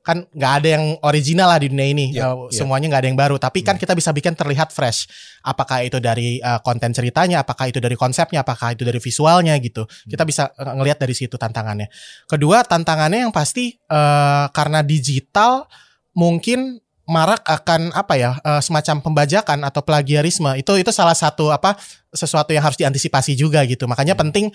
[0.06, 2.62] Kan nggak ada yang original lah di dunia ini, Iya, Uh, iya.
[2.62, 3.36] semuanya nggak ada yang baru.
[3.42, 3.82] Tapi kan Hmm.
[3.82, 5.10] kita bisa bikin terlihat fresh.
[5.42, 9.82] Apakah itu dari uh, konten ceritanya, apakah itu dari konsepnya, apakah itu dari visualnya gitu.
[10.06, 11.90] Kita bisa uh, ngelihat dari situ tantangannya.
[12.30, 15.66] Kedua tantangannya yang pasti uh, karena digital
[16.14, 21.78] mungkin marak akan apa ya uh, semacam pembajakan atau plagiarisme itu itu salah satu apa
[22.10, 24.26] sesuatu yang harus diantisipasi juga gitu makanya Hmm.
[24.26, 24.46] penting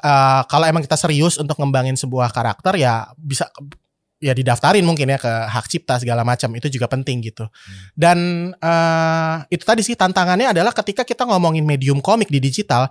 [0.00, 3.52] uh, kalau emang kita serius untuk ngembangin sebuah karakter ya bisa
[4.18, 7.46] ya didaftarin mungkin ya ke hak cipta segala macam itu juga penting gitu.
[7.94, 12.90] Dan uh, itu tadi sih tantangannya adalah ketika kita ngomongin medium komik di digital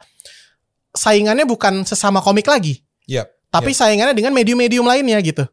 [0.96, 2.82] saingannya bukan sesama komik lagi.
[3.08, 5.44] Iya, tapi saingannya dengan medium-medium lainnya gitu.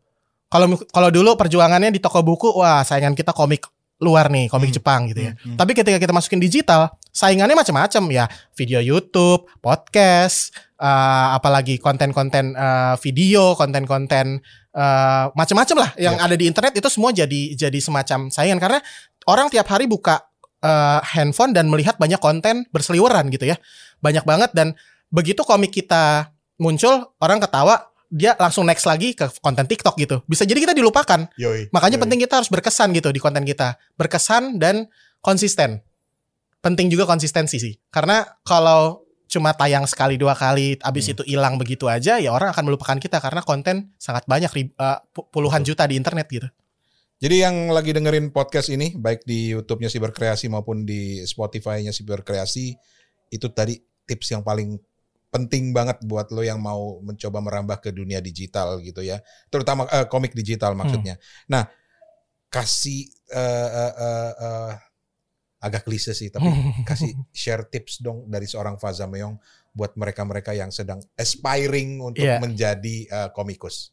[0.50, 3.66] Kalau kalau dulu perjuangannya di toko buku wah saingan kita komik
[4.02, 4.76] luar nih komik Hmm.
[4.78, 5.32] Jepang gitu ya.
[5.34, 5.56] Hmm, hmm.
[5.58, 8.24] tapi ketika kita masukin digital, saingannya macam-macam ya,
[8.58, 14.42] video YouTube, podcast, eh, apalagi konten-konten eh, video, konten-konten
[14.74, 16.26] eh, macam-macam lah yang Ya.
[16.26, 18.82] ada di internet itu semua jadi jadi semacam saingan karena
[19.24, 20.20] orang tiap hari buka
[20.60, 23.56] eh, handphone dan melihat banyak konten berseliweran gitu ya,
[24.02, 24.74] banyak banget dan
[25.08, 30.22] begitu komik kita muncul orang ketawa dia langsung next lagi ke konten TikTok gitu.
[30.24, 31.26] Bisa jadi kita dilupakan.
[31.34, 31.68] Yoi.
[31.74, 32.02] Makanya Yoi.
[32.06, 33.74] penting kita harus berkesan gitu di konten kita.
[33.98, 34.86] Berkesan dan
[35.18, 35.82] konsisten.
[36.62, 37.74] Penting juga konsistensi sih.
[37.90, 39.03] Karena kalau
[39.34, 41.14] cuma tayang sekali dua kali abis Hmm.
[41.18, 44.46] itu hilang begitu aja ya orang akan melupakan kita karena konten sangat banyak
[45.10, 46.46] pu- puluhan juta di internet gitu.
[47.18, 52.74] Jadi yang lagi dengerin podcast ini, baik di YouTube-nya Siberkreasi maupun di Spotify-nya Siberkreasi,
[53.32, 54.76] itu tadi tips yang paling
[55.32, 60.04] penting banget buat lo yang mau mencoba merambah ke dunia digital gitu ya, terutama eh,
[60.04, 61.16] komik digital maksudnya.
[61.48, 61.64] Nah,
[62.52, 64.72] kasih eh, eh, eh, eh,
[65.64, 66.52] agak klise sih, tapi
[66.88, 69.40] kasih share tips dong dari seorang Faza Meong
[69.72, 72.38] buat mereka-mereka yang sedang aspiring untuk Iya.
[72.38, 73.90] menjadi eh, komikus.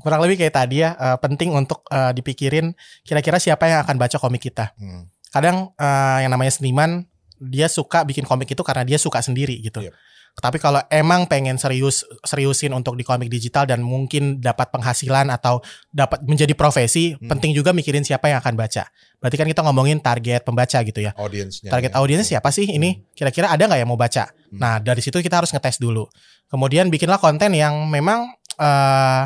[0.00, 2.72] Kurang lebih kayak tadi ya eh, penting untuk eh, dipikirin
[3.04, 4.72] kira-kira siapa yang akan baca komik kita.
[4.80, 5.06] Hmm.
[5.30, 7.06] kadang eh, yang namanya seniman
[7.38, 9.78] dia suka bikin komik itu karena dia suka sendiri gitu.
[9.80, 9.94] Yep.
[10.32, 15.60] Tapi kalau emang pengen serius seriusin untuk di komik digital dan mungkin dapat penghasilan atau
[15.88, 17.28] dapat menjadi profesi, Hmm.
[17.28, 18.88] penting juga mikirin siapa yang akan baca.
[19.18, 21.12] Berarti kan kita ngomongin target pembaca gitu ya.
[21.12, 21.68] Audiensnya.
[21.68, 21.96] Target ya.
[21.98, 23.04] audiensnya siapa sih ini?
[23.10, 24.30] Kira-kira ada nggak yang mau baca?
[24.30, 24.56] Hmm.
[24.56, 26.08] Nah dari situ kita harus ngetes dulu.
[26.48, 29.24] Kemudian bikinlah konten yang memang eh,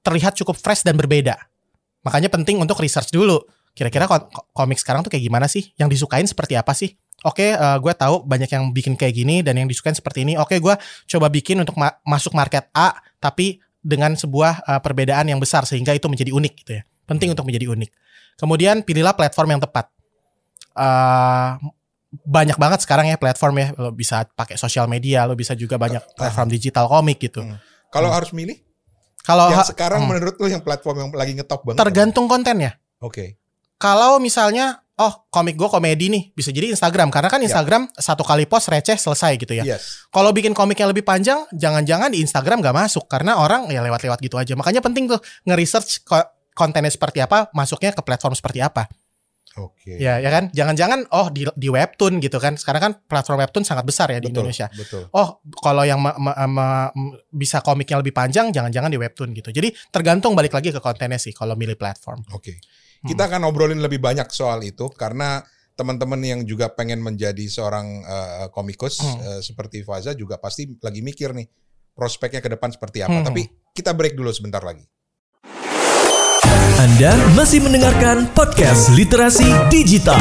[0.00, 1.36] terlihat cukup fresh dan berbeda.
[2.02, 3.42] Makanya penting untuk research dulu.
[3.74, 5.70] Kira-kira ko- komik sekarang tuh kayak gimana sih?
[5.76, 6.94] Yang disukain seperti apa sih?
[7.20, 10.34] Oke, eh, gue tahu banyak yang bikin kayak gini dan yang disukain seperti ini.
[10.34, 10.74] Oke, gue
[11.08, 15.90] coba bikin untuk ma- masuk market A, tapi dengan sebuah eh, perbedaan yang besar sehingga
[15.90, 16.82] itu menjadi unik gitu ya.
[17.04, 17.90] Penting untuk menjadi unik.
[18.36, 19.90] Kemudian pilihlah platform yang tepat.
[20.72, 21.50] Eh,
[22.08, 23.68] banyak banget sekarang ya platform ya.
[23.74, 27.42] Lo bisa pakai sosial media, lo bisa juga banyak platform digital komik gitu.
[27.42, 27.58] Hmm.
[27.88, 28.16] Kalau Hmm.
[28.16, 28.62] harus milih,
[29.20, 31.82] Kalau yang sekarang hmm, menurut lo yang platform yang lagi ngetop banget?
[31.82, 32.78] tergantung kontennya.
[32.98, 33.36] Oke.
[33.76, 37.46] Kalau misalnya oh komik gue komedi nih bisa jadi Instagram karena kan Ya.
[37.46, 39.62] Instagram satu kali post receh selesai gitu ya.
[39.64, 40.10] Yes.
[40.10, 44.18] Kalau bikin komik yang lebih panjang jangan-jangan di Instagram gak masuk karena orang ya lewat-lewat
[44.18, 44.52] gitu aja.
[44.52, 48.90] Makanya penting tuh nge-research ko- kontennya seperti apa, masuknya ke platform seperti apa.
[49.56, 49.98] Oke.
[49.98, 50.50] Ya ya kan?
[50.50, 52.54] Jangan-jangan oh di di webtoon gitu kan.
[52.54, 54.66] Sekarang kan platform webtoon sangat besar ya di Betul, Indonesia.
[54.70, 55.10] Betul.
[55.10, 56.90] Oh, kalau yang ma- ma- ma-
[57.28, 59.50] bisa komiknya lebih panjang, jangan-jangan di webtoon gitu.
[59.50, 62.22] Jadi tergantung balik lagi ke kontennya sih kalau milih platform.
[62.30, 62.54] Oke.
[62.54, 62.86] Hmm.
[63.06, 65.42] Kita akan ngobrolin lebih banyak soal itu karena
[65.78, 69.18] teman-teman yang juga pengen menjadi seorang eh, komikus Hmm.
[69.22, 71.46] eh, seperti Faza juga pasti lagi mikir nih
[71.94, 73.22] prospeknya ke depan seperti apa.
[73.22, 73.26] Hmm.
[73.30, 74.82] Tapi kita break dulu sebentar lagi.
[76.78, 80.18] Anda masih mendengarkan podcast Literasi Digital.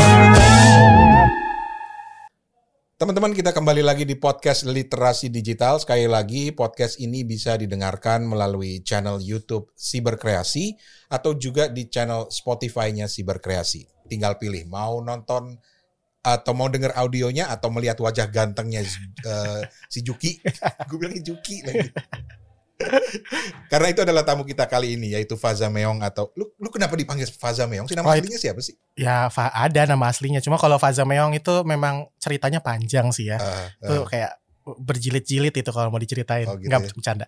[2.97, 5.77] Teman-teman kita kembali lagi di podcast Literasi Digital.
[5.77, 10.73] Sekali lagi podcast ini bisa didengarkan melalui channel YouTube Siberkreasi
[11.05, 14.09] atau juga di channel Spotify-nya Siberkreasi.
[14.09, 15.61] Tinggal pilih mau nonton
[16.25, 19.61] atau mau denger audionya atau melihat wajah gantengnya eh,
[19.93, 20.41] si Juki.
[20.89, 21.93] Gue bilangnya Juki lagi.
[23.71, 27.25] Karena itu adalah tamu kita kali ini yaitu Faza Meong atau lu lu kenapa dipanggil
[27.25, 27.89] Faza Meong?
[27.89, 28.77] Si nama Oh, aslinya siapa sih?
[28.93, 30.39] Ya Fa- ada nama aslinya.
[30.39, 33.41] Cuma kalau Faza Meong itu memang ceritanya panjang sih ya.
[33.81, 34.07] Itu ah.
[34.07, 34.31] kayak
[34.67, 36.45] berjilid-jilid itu kalau mau diceritain.
[36.45, 36.91] Oh, gitu Nggak ya.
[36.91, 37.25] bercanda.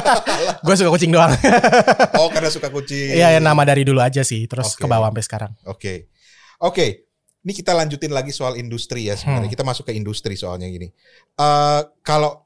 [0.66, 1.32] Gue suka kucing doang.
[2.20, 3.16] oh karena suka kucing.
[3.16, 4.44] Iya, ya, nama dari dulu aja sih.
[4.44, 4.84] Terus Oke.
[4.84, 5.52] ke bawah sampai sekarang.
[5.64, 6.12] Oke.
[6.60, 7.08] Oke.
[7.46, 9.48] Ini kita lanjutin lagi soal industri ya sebenarnya.
[9.48, 9.54] Hmm.
[9.54, 10.90] Kita masuk ke industri soalnya gini.
[11.38, 12.44] Eh kalau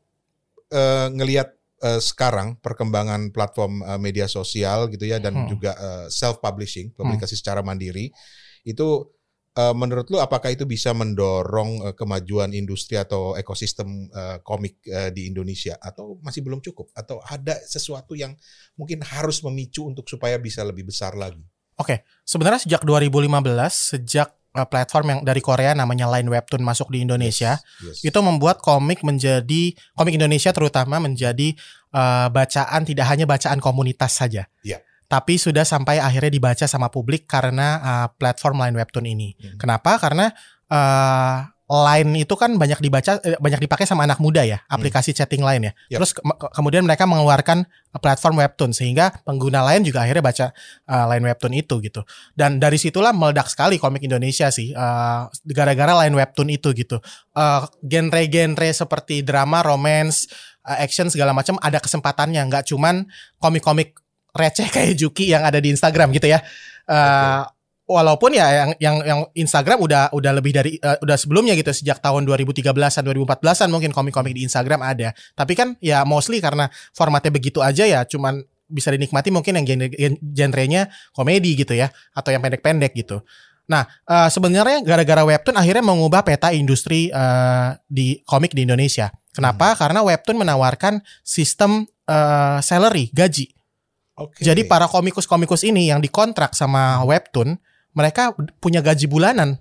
[0.71, 5.49] eh, ngelihat eh, sekarang perkembangan platform eh, media sosial gitu ya dan Hmm.
[5.49, 5.73] juga
[6.13, 8.13] self publishing, publikasi secara mandiri
[8.65, 9.09] itu
[9.57, 15.11] eh, menurut lu apakah itu bisa mendorong eh, kemajuan industri atau ekosistem eh, komik eh,
[15.11, 18.37] di Indonesia atau masih belum cukup atau ada sesuatu yang
[18.79, 21.43] mungkin harus memicu untuk supaya bisa lebih besar lagi?
[22.29, 23.41] Sebenarnya sejak 2015,
[23.73, 28.11] sejak uh, platform yang dari Korea namanya Line Webtoon masuk di Indonesia, Yes, yes.
[28.11, 31.55] itu membuat komik menjadi komik Indonesia terutama menjadi
[31.95, 34.51] uh, bacaan tidak hanya bacaan komunitas saja.
[34.67, 34.83] Iya.
[35.11, 39.35] Tapi sudah sampai akhirnya dibaca sama publik karena uh, platform Line Webtoon ini.
[39.39, 39.59] Hmm.
[39.59, 39.99] Kenapa?
[39.99, 40.31] Karena
[40.71, 45.39] uh, Line itu kan banyak dibaca eh, banyak dipakai sama anak muda ya, aplikasi chatting
[45.39, 45.73] Line ya.
[45.95, 46.03] Yap.
[46.03, 47.63] Terus ke- ke- kemudian mereka mengeluarkan
[48.03, 50.47] platform Webtoon sehingga pengguna lain juga akhirnya baca
[50.91, 52.03] uh, Line Webtoon itu gitu.
[52.35, 56.99] Dan dari situlah meledak sekali komik Indonesia sih uh, gara-gara Line Webtoon itu gitu.
[57.39, 60.27] Uh, genre-genre seperti drama, romance,
[60.67, 63.07] uh, action segala macam ada kesempatannya, nggak cuman
[63.39, 63.95] komik-komik
[64.35, 66.43] receh kayak Juki yang ada di Instagram gitu ya.
[66.91, 67.47] Uh,
[67.91, 71.99] Walaupun ya yang yang yang Instagram udah udah lebih dari uh, udah sebelumnya gitu sejak
[71.99, 75.11] tahun 2013-an 2014-an mungkin komik-komik di Instagram ada.
[75.35, 79.91] Tapi kan ya mostly karena formatnya begitu aja ya cuman bisa dinikmati mungkin yang genre
[80.23, 83.27] genrenya komedi gitu ya atau yang pendek-pendek gitu.
[83.71, 89.11] Nah, eh, sebenarnya gara-gara webtoon akhirnya mengubah peta industri eh, di komik di Indonesia.
[89.31, 89.79] Kenapa?
[89.79, 93.51] Karena webtoon menawarkan sistem eh, salary, gaji.
[94.19, 94.43] Oke.
[94.43, 97.57] Jadi para komikus-komikus ini yang dikontrak sama webtoon,
[97.93, 99.59] mereka punya gaji bulanan.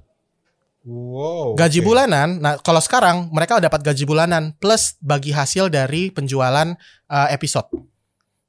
[0.81, 1.53] wow.
[1.53, 1.85] Gaji oke.
[1.85, 2.39] bulanan.
[2.39, 6.73] Nah, kalau sekarang mereka dapat gaji bulanan plus bagi hasil dari penjualan
[7.07, 7.67] uh, episode.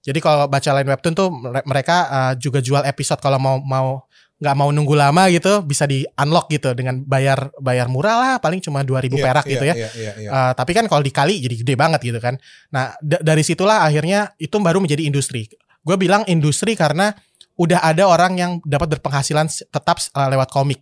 [0.00, 4.08] Jadi kalau baca lain webtoon tuh mere- mereka uh, juga jual episode kalau mau mau
[4.40, 8.56] nggak mau nunggu lama gitu bisa di unlock gitu dengan bayar bayar murah lah paling
[8.64, 9.74] cuma 2000 Iya, perak iya, gitu ya.
[9.76, 10.30] Iya, iya, iya.
[10.32, 12.40] Uh, tapi kan kalau dikali jadi gede banget gitu kan.
[12.72, 15.44] Nah da- dari situlah akhirnya itu baru menjadi industri.
[15.84, 17.12] Gue bilang industri karena
[17.60, 20.80] udah ada orang yang dapat berpenghasilan tetap uh, lewat komik.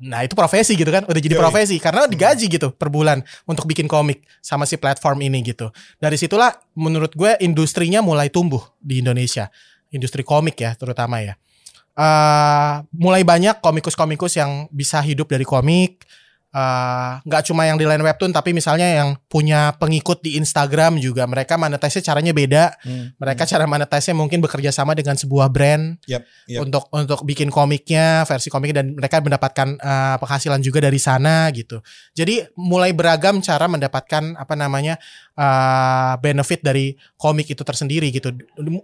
[0.00, 1.42] Nah itu profesi gitu kan, udah jadi Yoi.
[1.44, 5.68] profesi karena digaji gitu per bulan untuk bikin komik sama si platform ini gitu.
[6.00, 9.52] Dari situlah menurut gue industrinya mulai tumbuh di Indonesia,
[9.92, 11.36] industri komik ya terutama ya.
[11.98, 16.06] Eh, mulai banyak komikus-komikus yang bisa hidup dari komik.
[16.48, 21.28] Eh, nggak cuma yang di line webtoon tapi misalnya yang punya pengikut di Instagram juga.
[21.28, 22.72] Mereka monetize caranya beda.
[22.80, 26.64] Hmm, mereka cara monetize mungkin bekerja sama dengan sebuah brand Yap, yap.
[26.64, 31.84] untuk untuk bikin komiknya versi komiknya dan mereka mendapatkan eh, penghasilan juga dari sana gitu.
[32.16, 34.96] Jadi mulai beragam cara mendapatkan apa namanya
[35.36, 38.32] eh, benefit dari komik itu tersendiri gitu.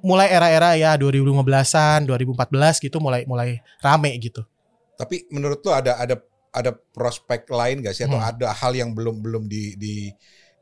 [0.05, 4.45] Mulai era-era ya 2015an 2014 gitu mulai mulai rame gitu.
[5.01, 6.21] Tapi menurut lo ada ada
[6.55, 8.31] ada prospek lain gak sih atau Hmm.
[8.31, 10.15] ada hal yang belum belum di di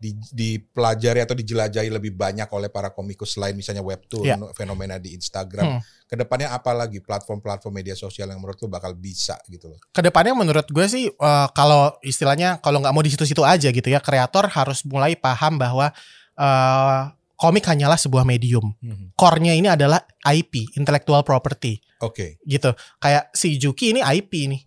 [0.03, 4.35] di dipelajari atau dijelajahi lebih banyak oleh para komikus selain misalnya webtoon, Iya.
[4.51, 5.79] fenomena di Instagram.
[5.79, 5.81] Hmm.
[6.05, 9.79] Ke depannya apa lagi platform-platform media sosial yang menurut lo bakal bisa gitu loh?
[9.89, 13.87] ke depannya menurut gue sih eh, kalau istilahnya kalau nggak mau di situ-situ aja gitu
[13.87, 15.95] ya kreator harus mulai paham bahwa
[16.35, 17.01] eh,
[17.37, 18.75] komik hanyalah sebuah medium
[19.15, 22.39] core-nya ini adalah IP intellectual property Oke.
[22.43, 24.63] gitu kayak si Juki ini IP nih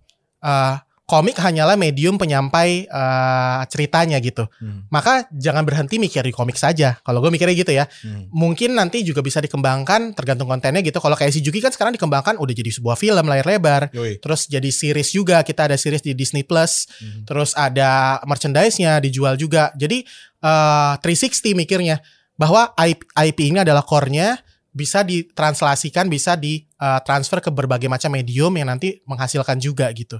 [0.46, 4.50] Eh, komik hanyalah medium penyampai eh, ceritanya gitu.
[4.58, 4.90] Hmm.
[4.90, 6.98] maka jangan berhenti mikir di komik saja.
[7.06, 7.86] Kalau gue mikirnya gitu ya.
[8.02, 8.26] Hmm.
[8.34, 10.98] mungkin nanti juga bisa dikembangkan tergantung kontennya gitu.
[10.98, 13.94] Kalau kayak si Juki kan sekarang dikembangkan udah jadi sebuah film layar lebar.
[13.94, 14.18] Yoi.
[14.18, 15.46] terus jadi series juga.
[15.46, 16.90] Kita ada series di Disney Plus.
[16.98, 17.22] Hmm.
[17.26, 19.70] terus ada merchandise-nya dijual juga.
[19.78, 20.02] Jadi
[20.42, 22.02] eh 360 mikirnya
[22.36, 24.42] bahwa IP, IP ini adalah core-nya
[24.76, 30.20] bisa ditranslasikan bisa ditransfer ke berbagai macam medium yang nanti menghasilkan juga gitu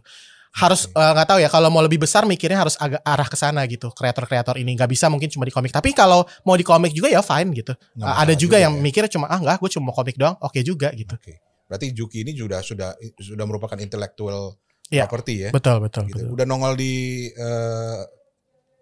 [0.56, 3.62] harus eh, nggak tahu ya kalau mau lebih besar mikirnya harus agak arah ke sana
[3.66, 7.08] gitu kreator-kreator ini nggak bisa mungkin cuma di komik tapi kalau mau di komik juga
[7.08, 8.82] ya fine gitu Nggak Eh, masalah ada juga yang ya.
[8.82, 11.44] mikirnya cuma ah enggak gue cuma mau komik doang oke juga gitu Oke.
[11.66, 15.10] Berarti Juki ini sudah sudah sudah merupakan intellectual Iya.
[15.10, 15.50] property ya.
[15.50, 16.22] betul betul, Gitu.
[16.22, 16.28] betul.
[16.32, 16.94] Udah nongol di
[17.28, 18.00] eh,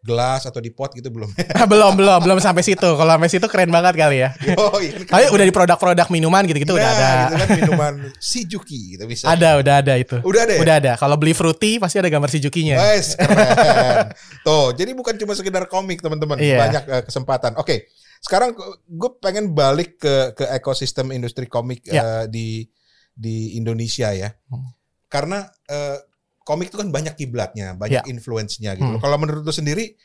[0.04, 1.32] gelas atau di pot gitu belum?
[1.72, 5.00] belum belum belum sampai situ kalau sampai situ keren banget kali ya oh iya.
[5.00, 7.12] Tapi udah di produk-produk minuman gitu-gitu udah Nah, ada.
[7.32, 9.32] Gitu kan minuman si Juki gitu bisa.
[9.32, 10.20] Ada, udah ada itu.
[10.20, 10.60] Udah ada ya?
[10.60, 10.92] Udah ada.
[10.94, 12.76] Kalau beli fruity pasti ada gambar si Jukinya.
[12.76, 14.12] Wes, keren.
[14.44, 16.58] Tuh, jadi bukan cuma sekedar komik teman-teman, Iya.
[16.60, 17.56] banyak eh, kesempatan.
[17.56, 17.88] Oke,
[18.20, 18.52] sekarang
[18.84, 22.06] gue pengen balik ke ke ekosistem industri komik eh, Ya.
[22.28, 22.68] di
[23.14, 24.68] di Indonesia ya, Hmm.
[25.08, 25.98] karena eh,
[26.44, 28.08] komik itu kan banyak kiblatnya, banyak Ya.
[28.08, 28.96] influence-nya gitu.
[28.96, 29.02] Hmm.
[29.02, 29.96] Kalau menurut lu sendiri,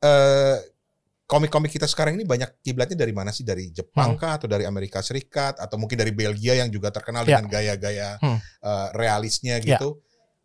[0.00, 0.56] eh,
[1.24, 3.42] komik-komik kita sekarang ini banyak kiblatnya dari mana sih?
[3.42, 4.20] Dari Jepang Hmm.
[4.20, 7.40] kah atau dari Amerika Serikat atau mungkin dari Belgia yang juga terkenal Ya.
[7.40, 8.36] dengan gaya-gaya Hmm.
[8.40, 9.76] eh, realisnya Ya.
[9.76, 10.00] gitu?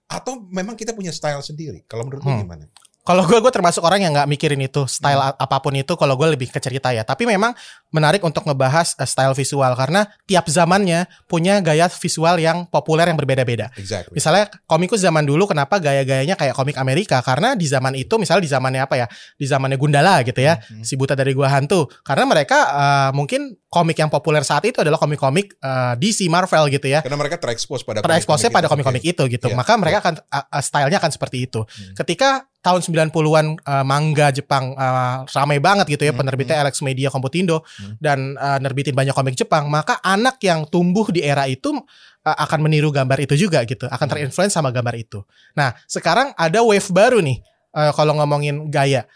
[0.08, 1.84] Atau memang kita punya style sendiri?
[1.86, 2.44] Kalau menurut lu Hmm.
[2.44, 2.66] gimana?
[3.00, 5.98] Kalau gue gue termasuk orang yang nggak mikirin itu style a- apa pun itu.
[5.98, 7.02] Kalau gue lebih ke cerita ya.
[7.02, 7.58] Tapi memang
[7.96, 13.18] menarik untuk ngebahas eh, style visual karena tiap zamannya punya gaya visual yang populer yang
[13.18, 13.72] berbeda-beda.
[13.80, 14.20] Exactly.
[14.20, 17.24] Misalnya komikus zaman dulu kenapa gaya-gayanya kayak komik Amerika?
[17.24, 19.08] Karena di zaman itu misalnya di zamannya apa ya?
[19.40, 20.60] Di zamannya Gundala gitu ya.
[20.60, 20.84] Hmm.
[20.84, 21.88] Si Buta dari Gua Hantu.
[22.04, 26.90] Karena mereka eh, mungkin komik yang populer saat itu adalah komik-komik eh, DC Marvel gitu
[26.90, 27.00] ya.
[27.00, 29.48] Karena mereka terekspos pada Tereksposnya pada komik-komik komik-komik itu gitu.
[29.52, 31.62] Iya, Maka mereka akan uh, uh, stylenya akan seperti itu.
[31.64, 31.94] Hmm.
[31.96, 37.08] Ketika tahun 90-an uh, manga Jepang uh, ramai banget gitu ya Hmm, penerbitnya Alex Media
[37.08, 37.96] Komputindo Hmm.
[38.04, 42.68] dan uh, nerbitin banyak komik Jepang, maka anak yang tumbuh di era itu uh, akan
[42.68, 44.14] meniru gambar itu juga gitu, akan Hmm.
[44.20, 45.24] terinfluence sama gambar itu.
[45.56, 47.40] Nah, sekarang ada wave baru nih
[47.72, 49.08] uh, kalau ngomongin gaya.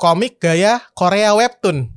[0.00, 1.92] Komik gaya Korea webtoon,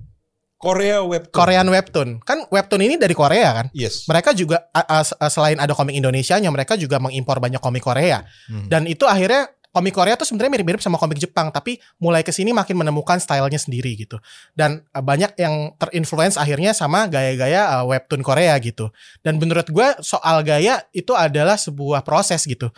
[0.60, 1.32] Korea webtoon.
[1.32, 2.10] Korean webtoon.
[2.24, 3.68] Kan webtoon ini dari Korea kan?
[3.72, 4.04] Yes.
[4.12, 8.68] mereka juga uh, uh, selain ada komik Indonesia-nya mereka juga mengimpor banyak komik Korea Hmm.
[8.68, 12.54] dan itu akhirnya komik Korea tuh sebenarnya mirip-mirip sama komik Jepang tapi mulai ke sini
[12.54, 14.22] makin menemukan stylenya sendiri gitu.
[14.54, 18.94] Dan uh, banyak yang terinfluence akhirnya sama gaya-gaya uh, webtoon Korea gitu.
[19.26, 22.70] Dan menurut gue soal gaya itu adalah sebuah proses gitu.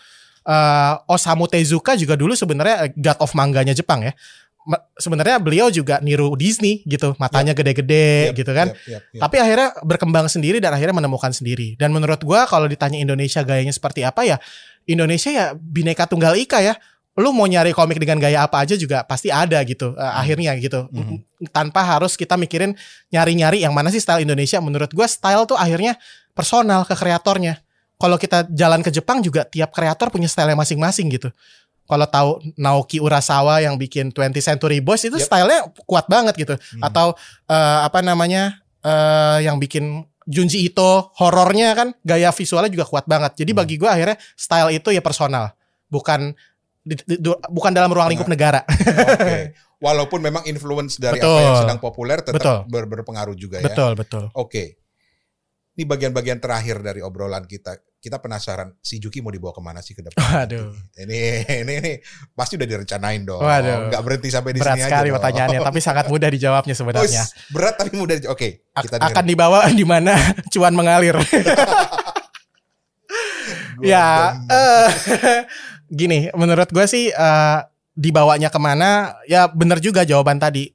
[0.48, 4.16] Uh, Osamu Tezuka juga dulu sebenarnya god of mangganya Jepang ya.
[4.98, 8.74] Sebenarnya beliau juga niru Disney gitu matanya gede-gede Yap, gitu kan.
[8.74, 9.22] yap, yap, yap.
[9.22, 11.78] tapi akhirnya berkembang sendiri dan akhirnya menemukan sendiri.
[11.78, 14.42] Dan menurut gua kalau ditanya Indonesia gayanya seperti apa ya,
[14.86, 16.76] Indonesia ya bineka tunggal ika ya.
[17.16, 20.92] lu mau nyari komik dengan gaya apa aja juga pasti ada gitu uh, akhirnya gitu
[20.92, 21.48] Mhm.
[21.48, 22.76] tanpa harus kita mikirin
[23.08, 25.96] nyari-nyari yang mana sih style Indonesia menurut gua style tuh akhirnya
[26.36, 27.64] personal ke kreatornya
[27.96, 31.32] kalau kita jalan ke Jepang juga tiap kreator punya style masing-masing gitu
[31.88, 35.24] kalau tahu Naoki Urasawa yang bikin 20th Century Boys itu Yep.
[35.24, 36.84] stylenya kuat banget gitu Hmm.
[36.84, 37.16] atau
[37.48, 43.38] eh, apa namanya eh, yang bikin Junji Ito horornya kan gaya visualnya juga kuat banget.
[43.38, 43.60] Jadi Hmm.
[43.62, 45.54] bagi gua akhirnya style itu ya personal,
[45.86, 46.34] bukan
[46.82, 48.66] di- di- du- bukan dalam ruang lingkup negara.
[48.66, 49.54] Oke.
[49.86, 51.42] Walaupun memang influence dari apa Betul.
[51.42, 52.58] yang sedang populer tetap Betul.
[52.66, 53.70] ber- berpengaruh juga ya.
[53.70, 54.24] betul betul.
[54.34, 54.82] Oke.
[55.76, 57.76] Ini bagian-bagian terakhir dari obrolan kita.
[58.06, 60.22] Kita penasaran si Juki mau dibawa ke mana sih ke depan?
[60.22, 60.70] Waduh.
[60.94, 61.22] Ini
[61.66, 61.92] ini ini
[62.38, 63.42] pasti udah direncanain dong.
[63.42, 63.90] Waduh.
[63.90, 65.16] Nggak berhenti sampai di Berat sini sekali aja.
[65.18, 67.26] pertanyaannya, tapi sangat mudah dijawabnya sebenarnya.
[67.26, 68.22] Wis, berat tapi mudah.
[68.30, 70.14] Oke, Ak- kita akan dibawa di mana
[70.54, 71.18] cuan mengalir.
[73.82, 74.88] ya, eh,
[76.00, 77.60] gini, menurut gue sih eh,
[77.98, 79.18] dibawanya ke mana?
[79.26, 80.70] Ya bener juga jawaban tadi,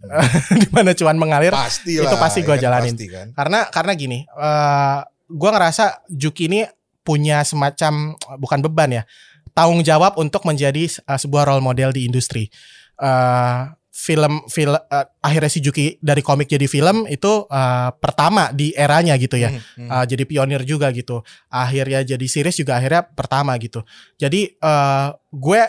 [0.50, 1.54] di mana cuan mengalir.
[1.54, 2.98] pasti itu pasti gua jalanin.
[2.98, 3.26] Pasti kan.
[3.38, 4.98] Karena karena gini, eh
[5.30, 6.66] gue ngerasa Juki ini
[7.10, 9.02] punya semacam bukan beban ya,
[9.50, 12.46] tanggung jawab untuk menjadi eh, sebuah role model di industri.
[13.02, 18.72] Eh film film eh, akhirnya si Juki dari komik jadi film itu eh, pertama di
[18.72, 19.52] eranya gitu ya.
[19.52, 19.88] Hmm, hmm.
[19.92, 21.20] Uh, jadi pionir juga gitu.
[21.52, 23.84] Akhirnya jadi series juga akhirnya pertama gitu.
[24.16, 25.60] Jadi uh, gue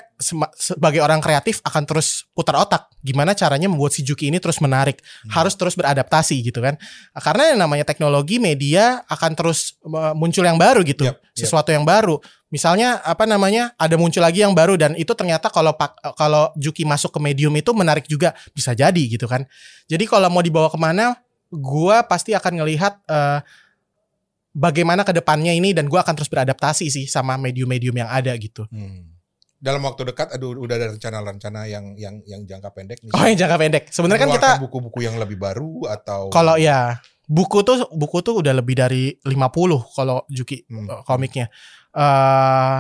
[0.58, 5.02] sebagai orang kreatif akan terus putar otak gimana caranya membuat si Juki ini terus menarik,
[5.02, 5.34] Hmm.
[5.36, 6.78] harus terus beradaptasi gitu kan.
[7.18, 11.36] Karena yang namanya teknologi media akan terus uh, muncul yang baru gitu, Yap, yap.
[11.36, 12.22] sesuatu yang baru.
[12.52, 16.84] Misalnya apa namanya ada muncul lagi yang baru dan itu ternyata kalau pak kalau Juki
[16.84, 19.48] masuk ke medium itu menarik juga bisa jadi gitu kan.
[19.88, 21.16] Jadi kalau mau dibawa ke mana,
[21.48, 23.40] gua pasti akan ngelihat eh,
[24.52, 28.68] bagaimana ke depannya ini dan gua akan terus beradaptasi sih sama medium-medium yang ada gitu.
[28.68, 29.16] Hmm.
[29.56, 33.16] Dalam waktu dekat aduh udah ada rencana-rencana yang yang yang jangka pendek nih.
[33.16, 33.84] Oh yang jangka pendek.
[33.96, 37.00] Sebenarnya kan kita buku-buku yang lebih baru atau kalau ya
[37.32, 40.92] buku tuh buku tuh udah lebih dari 50 kalau Juki Hmm.
[40.92, 41.48] eh, komiknya.
[41.96, 42.80] eh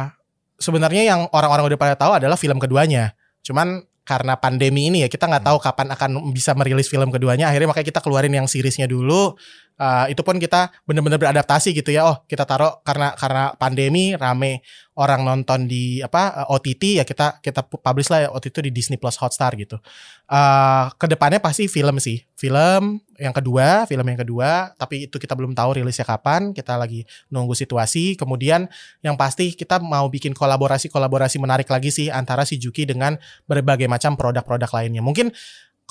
[0.61, 3.15] sebenarnya yang orang-orang udah pada tahu adalah film keduanya.
[3.41, 5.49] Cuman karena pandemi ini ya kita nggak Hmm.
[5.55, 7.47] tahu kapan akan bisa merilis film keduanya.
[7.47, 9.33] Akhirnya makanya kita keluarin yang seriesnya dulu.
[9.81, 12.05] Eh, itu pun kita bener-bener beradaptasi gitu ya.
[12.05, 14.61] Oh kita taruh karena karena pandemi rame
[14.93, 18.69] orang nonton di apa eh, OTT ya kita kita pu- publish lah ya itu di
[18.69, 19.81] Disney Plus Hotstar gitu.
[20.29, 24.69] eh ke depannya pasti film sih, film yang kedua, film yang kedua.
[24.77, 26.53] Tapi itu kita belum tahu rilisnya kapan.
[26.53, 27.01] Kita lagi
[27.33, 28.13] nunggu situasi.
[28.21, 28.69] Kemudian
[29.01, 33.17] yang pasti kita mau bikin kolaborasi-kolaborasi menarik lagi sih antara si Juki dengan
[33.49, 35.01] berbagai macam produk-produk lainnya.
[35.01, 35.33] Mungkin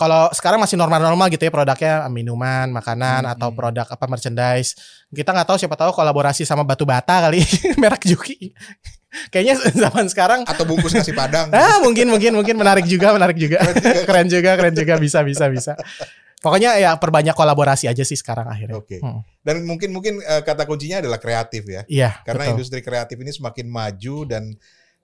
[0.01, 3.59] kalau sekarang masih normal-normal gitu ya produknya minuman, makanan Hmm, atau hmm.
[3.61, 4.73] produk apa merchandise.
[5.13, 7.45] Kita nggak tahu siapa tahu kolaborasi sama batu bata kali
[7.83, 8.57] merek Juki.
[9.29, 11.53] Kayaknya zaman sekarang atau bungkus nasi padang.
[11.57, 13.61] ah mungkin mungkin mungkin menarik juga menarik juga
[14.09, 15.77] keren juga keren juga bisa bisa bisa
[16.41, 18.99] pokoknya ya perbanyak kolaborasi aja sih sekarang akhirnya Oke.
[19.05, 19.21] Hmm.
[19.45, 21.85] Dan mungkin mungkin eh, kata kuncinya adalah kreatif ya.
[21.85, 22.55] iya Karena betul.
[22.57, 24.57] industri kreatif ini semakin maju dan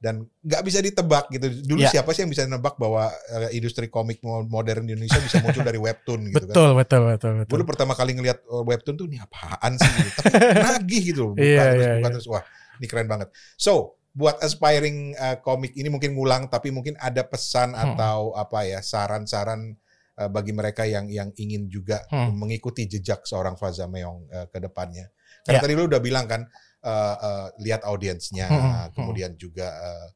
[0.07, 1.47] dan nggak bisa ditebak gitu.
[1.66, 1.90] Dulu Ya.
[1.90, 5.61] siapa sih yang bisa nebak bahwa eh, industri komik mo- modern di Indonesia bisa muncul
[5.61, 6.47] dari webtoon gitu kan?
[6.47, 9.90] betul betul betul betul Gue pertama kali ngelihat oh, webtoon tuh ini apaan sih?
[10.01, 10.19] gitu.
[10.23, 11.25] Tapi nagih gitu.
[11.33, 12.14] Buka Iya, terus, iya, buka iya.
[12.14, 12.27] terus.
[12.29, 12.42] Wah,
[12.77, 13.29] ini keren banget.
[13.57, 13.73] So,
[14.12, 17.83] buat aspiring uh, komik ini mungkin ngulang, tapi mungkin ada pesan Hmm.
[17.92, 19.77] atau apa ya saran-saran
[20.14, 22.33] uh, bagi mereka yang yang ingin juga Hmm.
[22.33, 25.11] mengikuti jejak seorang Faza Meong uh, ke depannya.
[25.42, 25.62] Karena Ya.
[25.62, 26.49] tadi lu udah bilang kan,
[26.87, 30.07] uh, uh, lihat audiensnya, Hmm, hmm, kemudian juga uh,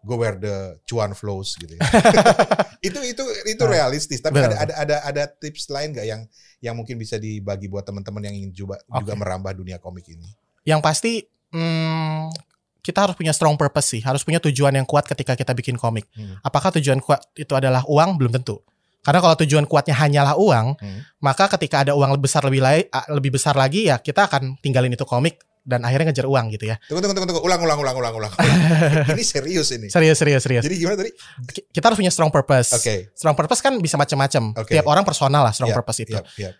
[0.00, 1.80] go where the cuan flows gitu ya.
[2.82, 4.18] itu itu itu Nah, realistis.
[4.18, 6.22] Tapi ada ada ada ada tips lain nggak yang
[6.58, 9.20] yang mungkin bisa dibagi buat teman-teman yang ingin juga juga Oke.
[9.20, 10.28] merambah dunia komik ini?
[10.64, 11.20] yang pasti
[11.52, 12.32] hmm,
[12.80, 16.08] kita harus punya strong purpose sih harus punya tujuan yang kuat ketika kita bikin komik
[16.10, 16.40] Hmm.
[16.40, 18.64] apakah tujuan kuat itu adalah uang belum tentu
[19.00, 21.00] karena kalau tujuan kuatnya hanyalah uang Hmm.
[21.18, 24.88] maka ketika ada uang lebih besar lebih lai- lebih besar lagi ya kita akan tinggalin
[24.90, 27.96] itu komik dan akhirnya ngejar uang gitu ya Tunggu tunggu tunggu tunggu ulang ulang ulang
[27.96, 28.32] ulang ulang.
[29.16, 29.88] ini serius ini.
[29.88, 31.10] serius serius serius Jadi gimana tadi?
[31.50, 33.08] Ki- kita harus punya strong purpose Oke.
[33.12, 34.70] strong purpose kan bisa macam-macam Oke.
[34.70, 36.52] tiap orang personal lah strong Yap, purpose itu Yap, yap.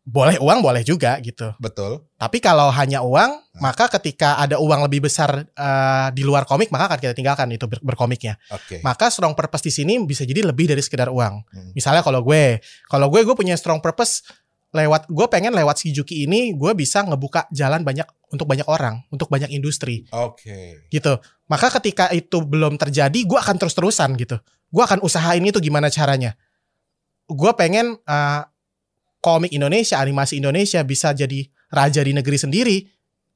[0.00, 2.06] boleh uang boleh juga gitu Betul.
[2.14, 3.68] Tapi kalau hanya uang, Nah.
[3.68, 7.66] maka ketika ada uang lebih besar eh, di luar komik, maka akan kita tinggalkan itu
[7.66, 8.38] ber- berkomiknya.
[8.48, 8.78] Oke.
[8.80, 11.34] Maka strong purpose di sini bisa jadi lebih dari sekedar uang.
[11.44, 11.70] Hmm.
[11.72, 14.22] Misalnya kalau gue, kalau gue gue punya strong purpose
[14.70, 19.04] lewat gue pengen lewat si Juki ini gue bisa ngebuka jalan banyak untuk banyak orang,
[19.12, 20.88] untuk banyak industri Oke.
[20.88, 21.20] gitu.
[21.46, 24.40] Maka ketika itu belum terjadi, gue akan terus-terusan gitu.
[24.72, 26.32] Gue akan usahain itu gimana caranya.
[27.28, 28.42] Gue pengen eh,
[29.20, 32.78] komik Indonesia, animasi Indonesia bisa jadi raja di negeri sendiri.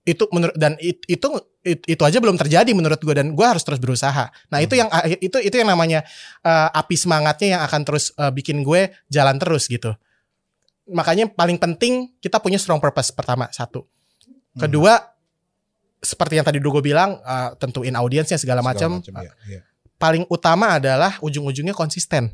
[0.06, 1.26] itu menurut dan it- itu
[1.66, 4.30] it- itu aja belum terjadi menurut gue dan gue harus terus berusaha.
[4.54, 4.86] Nah itu yang
[5.18, 6.06] itu itu yang namanya
[6.46, 9.98] eh, api semangatnya yang akan terus eh, bikin gue jalan terus gitu.
[10.86, 13.82] Makanya paling penting kita punya strong purpose pertama satu.
[14.58, 14.92] Kedua
[15.98, 19.00] seperti yang tadi dulu gue bilang eh, tentuin audiensnya segala, macam.
[19.00, 19.60] ya, ya.
[19.96, 22.28] Paling utama adalah ujung-ujungnya konsisten.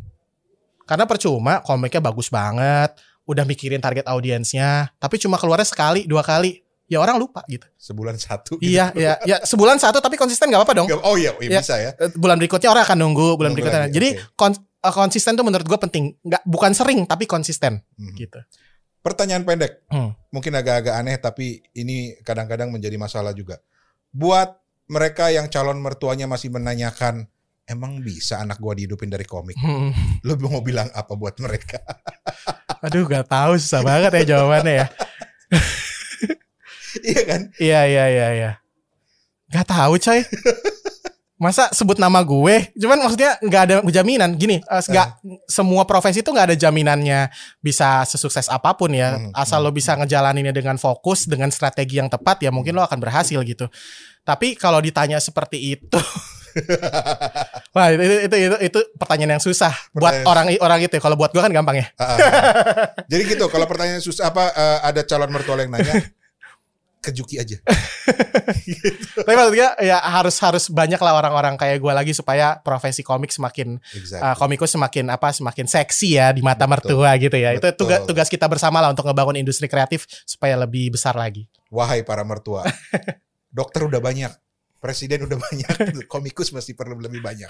[0.82, 2.90] Karena percuma komiknya bagus banget,
[3.22, 7.64] udah mikirin target audiensnya, tapi cuma keluarnya sekali dua kali, ya orang lupa gitu.
[7.78, 8.58] Sebulan satu.
[8.58, 8.66] gitu.
[8.66, 10.88] Iya, iya, ya sebulan satu tapi konsisten nggak apa-apa dong.
[11.00, 11.60] Oh iya, iya Ya.
[11.62, 11.90] bisa ya.
[11.96, 13.82] Eh, Bulan berikutnya orang akan nunggu, bulan Nunggu berikutnya.
[13.86, 16.04] lagi, Jadi kon- eh, konsisten tuh menurut gue penting.
[16.18, 18.14] Nggak bukan sering tapi konsisten Mhm.
[18.18, 18.38] gitu.
[19.02, 20.14] Pertanyaan pendek, Hmm.
[20.30, 23.58] mungkin agak-agak aneh tapi ini kadang-kadang menjadi masalah juga.
[24.14, 24.54] Buat
[24.86, 27.26] mereka yang calon mertuanya masih menanyakan,
[27.66, 29.58] emang bisa anak gua dihidupin dari komik?
[29.58, 29.90] Hmm.
[30.26, 31.82] Lu mau bilang apa buat mereka?
[32.86, 34.86] Aduh, gak tahu susah banget ya jawabannya ya.
[37.10, 37.40] iya kan?
[37.58, 38.50] Iya, iya, iya, iya.
[39.50, 40.22] Gak tahu coy.
[41.42, 42.70] Masa sebut nama gue?
[42.78, 44.30] Cuman maksudnya nggak ada jaminan.
[44.38, 45.08] Gini, eh, nggak
[45.50, 49.18] semua profesi itu nggak ada jaminannya bisa sesukses apa pun ya.
[49.18, 52.94] Hmm, Asal lo bisa ngejalaninnya dengan fokus, dengan strategi yang tepat ya mungkin lo akan
[52.96, 53.66] berhasil gitu.
[54.22, 55.98] Tapi kalau ditanya seperti itu,
[57.74, 60.94] wah itu itu itu, itu, itu pertanyaan yang susah buat Pertanyaan- orang orang itu.
[61.02, 61.86] Kalau buat gue kan gampang ya.
[61.98, 62.18] Ah, ah.
[63.10, 65.90] Jadi gitu, kalau pertanyaan susah apa eh, ada calon mertua yang nanya,
[67.02, 67.58] kejuki aja.
[69.26, 73.82] Tapi maksudnya ya harus harus banyak lah orang-orang kayak gue lagi supaya profesi komik semakin
[73.90, 74.22] Exactly.
[74.22, 76.94] uh, komikus semakin apa semakin seksi ya di mata Betul.
[77.02, 77.58] mertua gitu ya.
[77.58, 77.78] Itu Betul.
[77.82, 81.50] tugas tugas kita bersama lah untuk ngebangun industri kreatif supaya lebih besar lagi.
[81.74, 82.62] Wahai para mertua,
[83.58, 84.30] dokter udah banyak,
[84.82, 85.74] presiden udah banyak,
[86.12, 87.46] komikus masih perlu lebih banyak.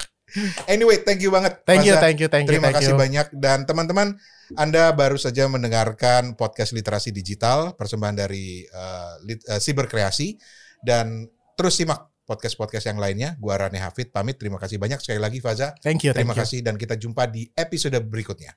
[0.69, 1.65] Anyway, thank you banget.
[1.65, 2.05] Thank you, Faza.
[2.05, 3.01] thank you, thank you, Terima thank kasih you.
[3.01, 4.13] banyak dan teman-teman
[4.53, 10.37] Anda baru saja mendengarkan podcast literasi digital persembahan dari uh, lit- uh, Siber Kreasi
[10.85, 11.25] dan
[11.57, 13.41] terus simak podcast-podcast yang lainnya.
[13.41, 14.37] Gua Rane Hafid pamit.
[14.37, 15.73] Terima kasih banyak sekali lagi Faza.
[15.81, 16.41] Thank you, thank Terima you.
[16.45, 18.53] kasih dan kita jumpa di episode berikutnya.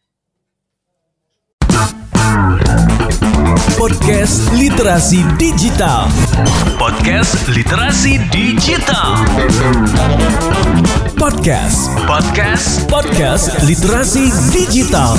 [3.78, 6.10] Podcast Literasi Digital.
[6.82, 9.22] Podcast Literasi Digital.
[11.20, 11.94] Podcast.
[12.10, 12.90] Podcast.
[12.90, 15.14] Podcast Literasi Digital.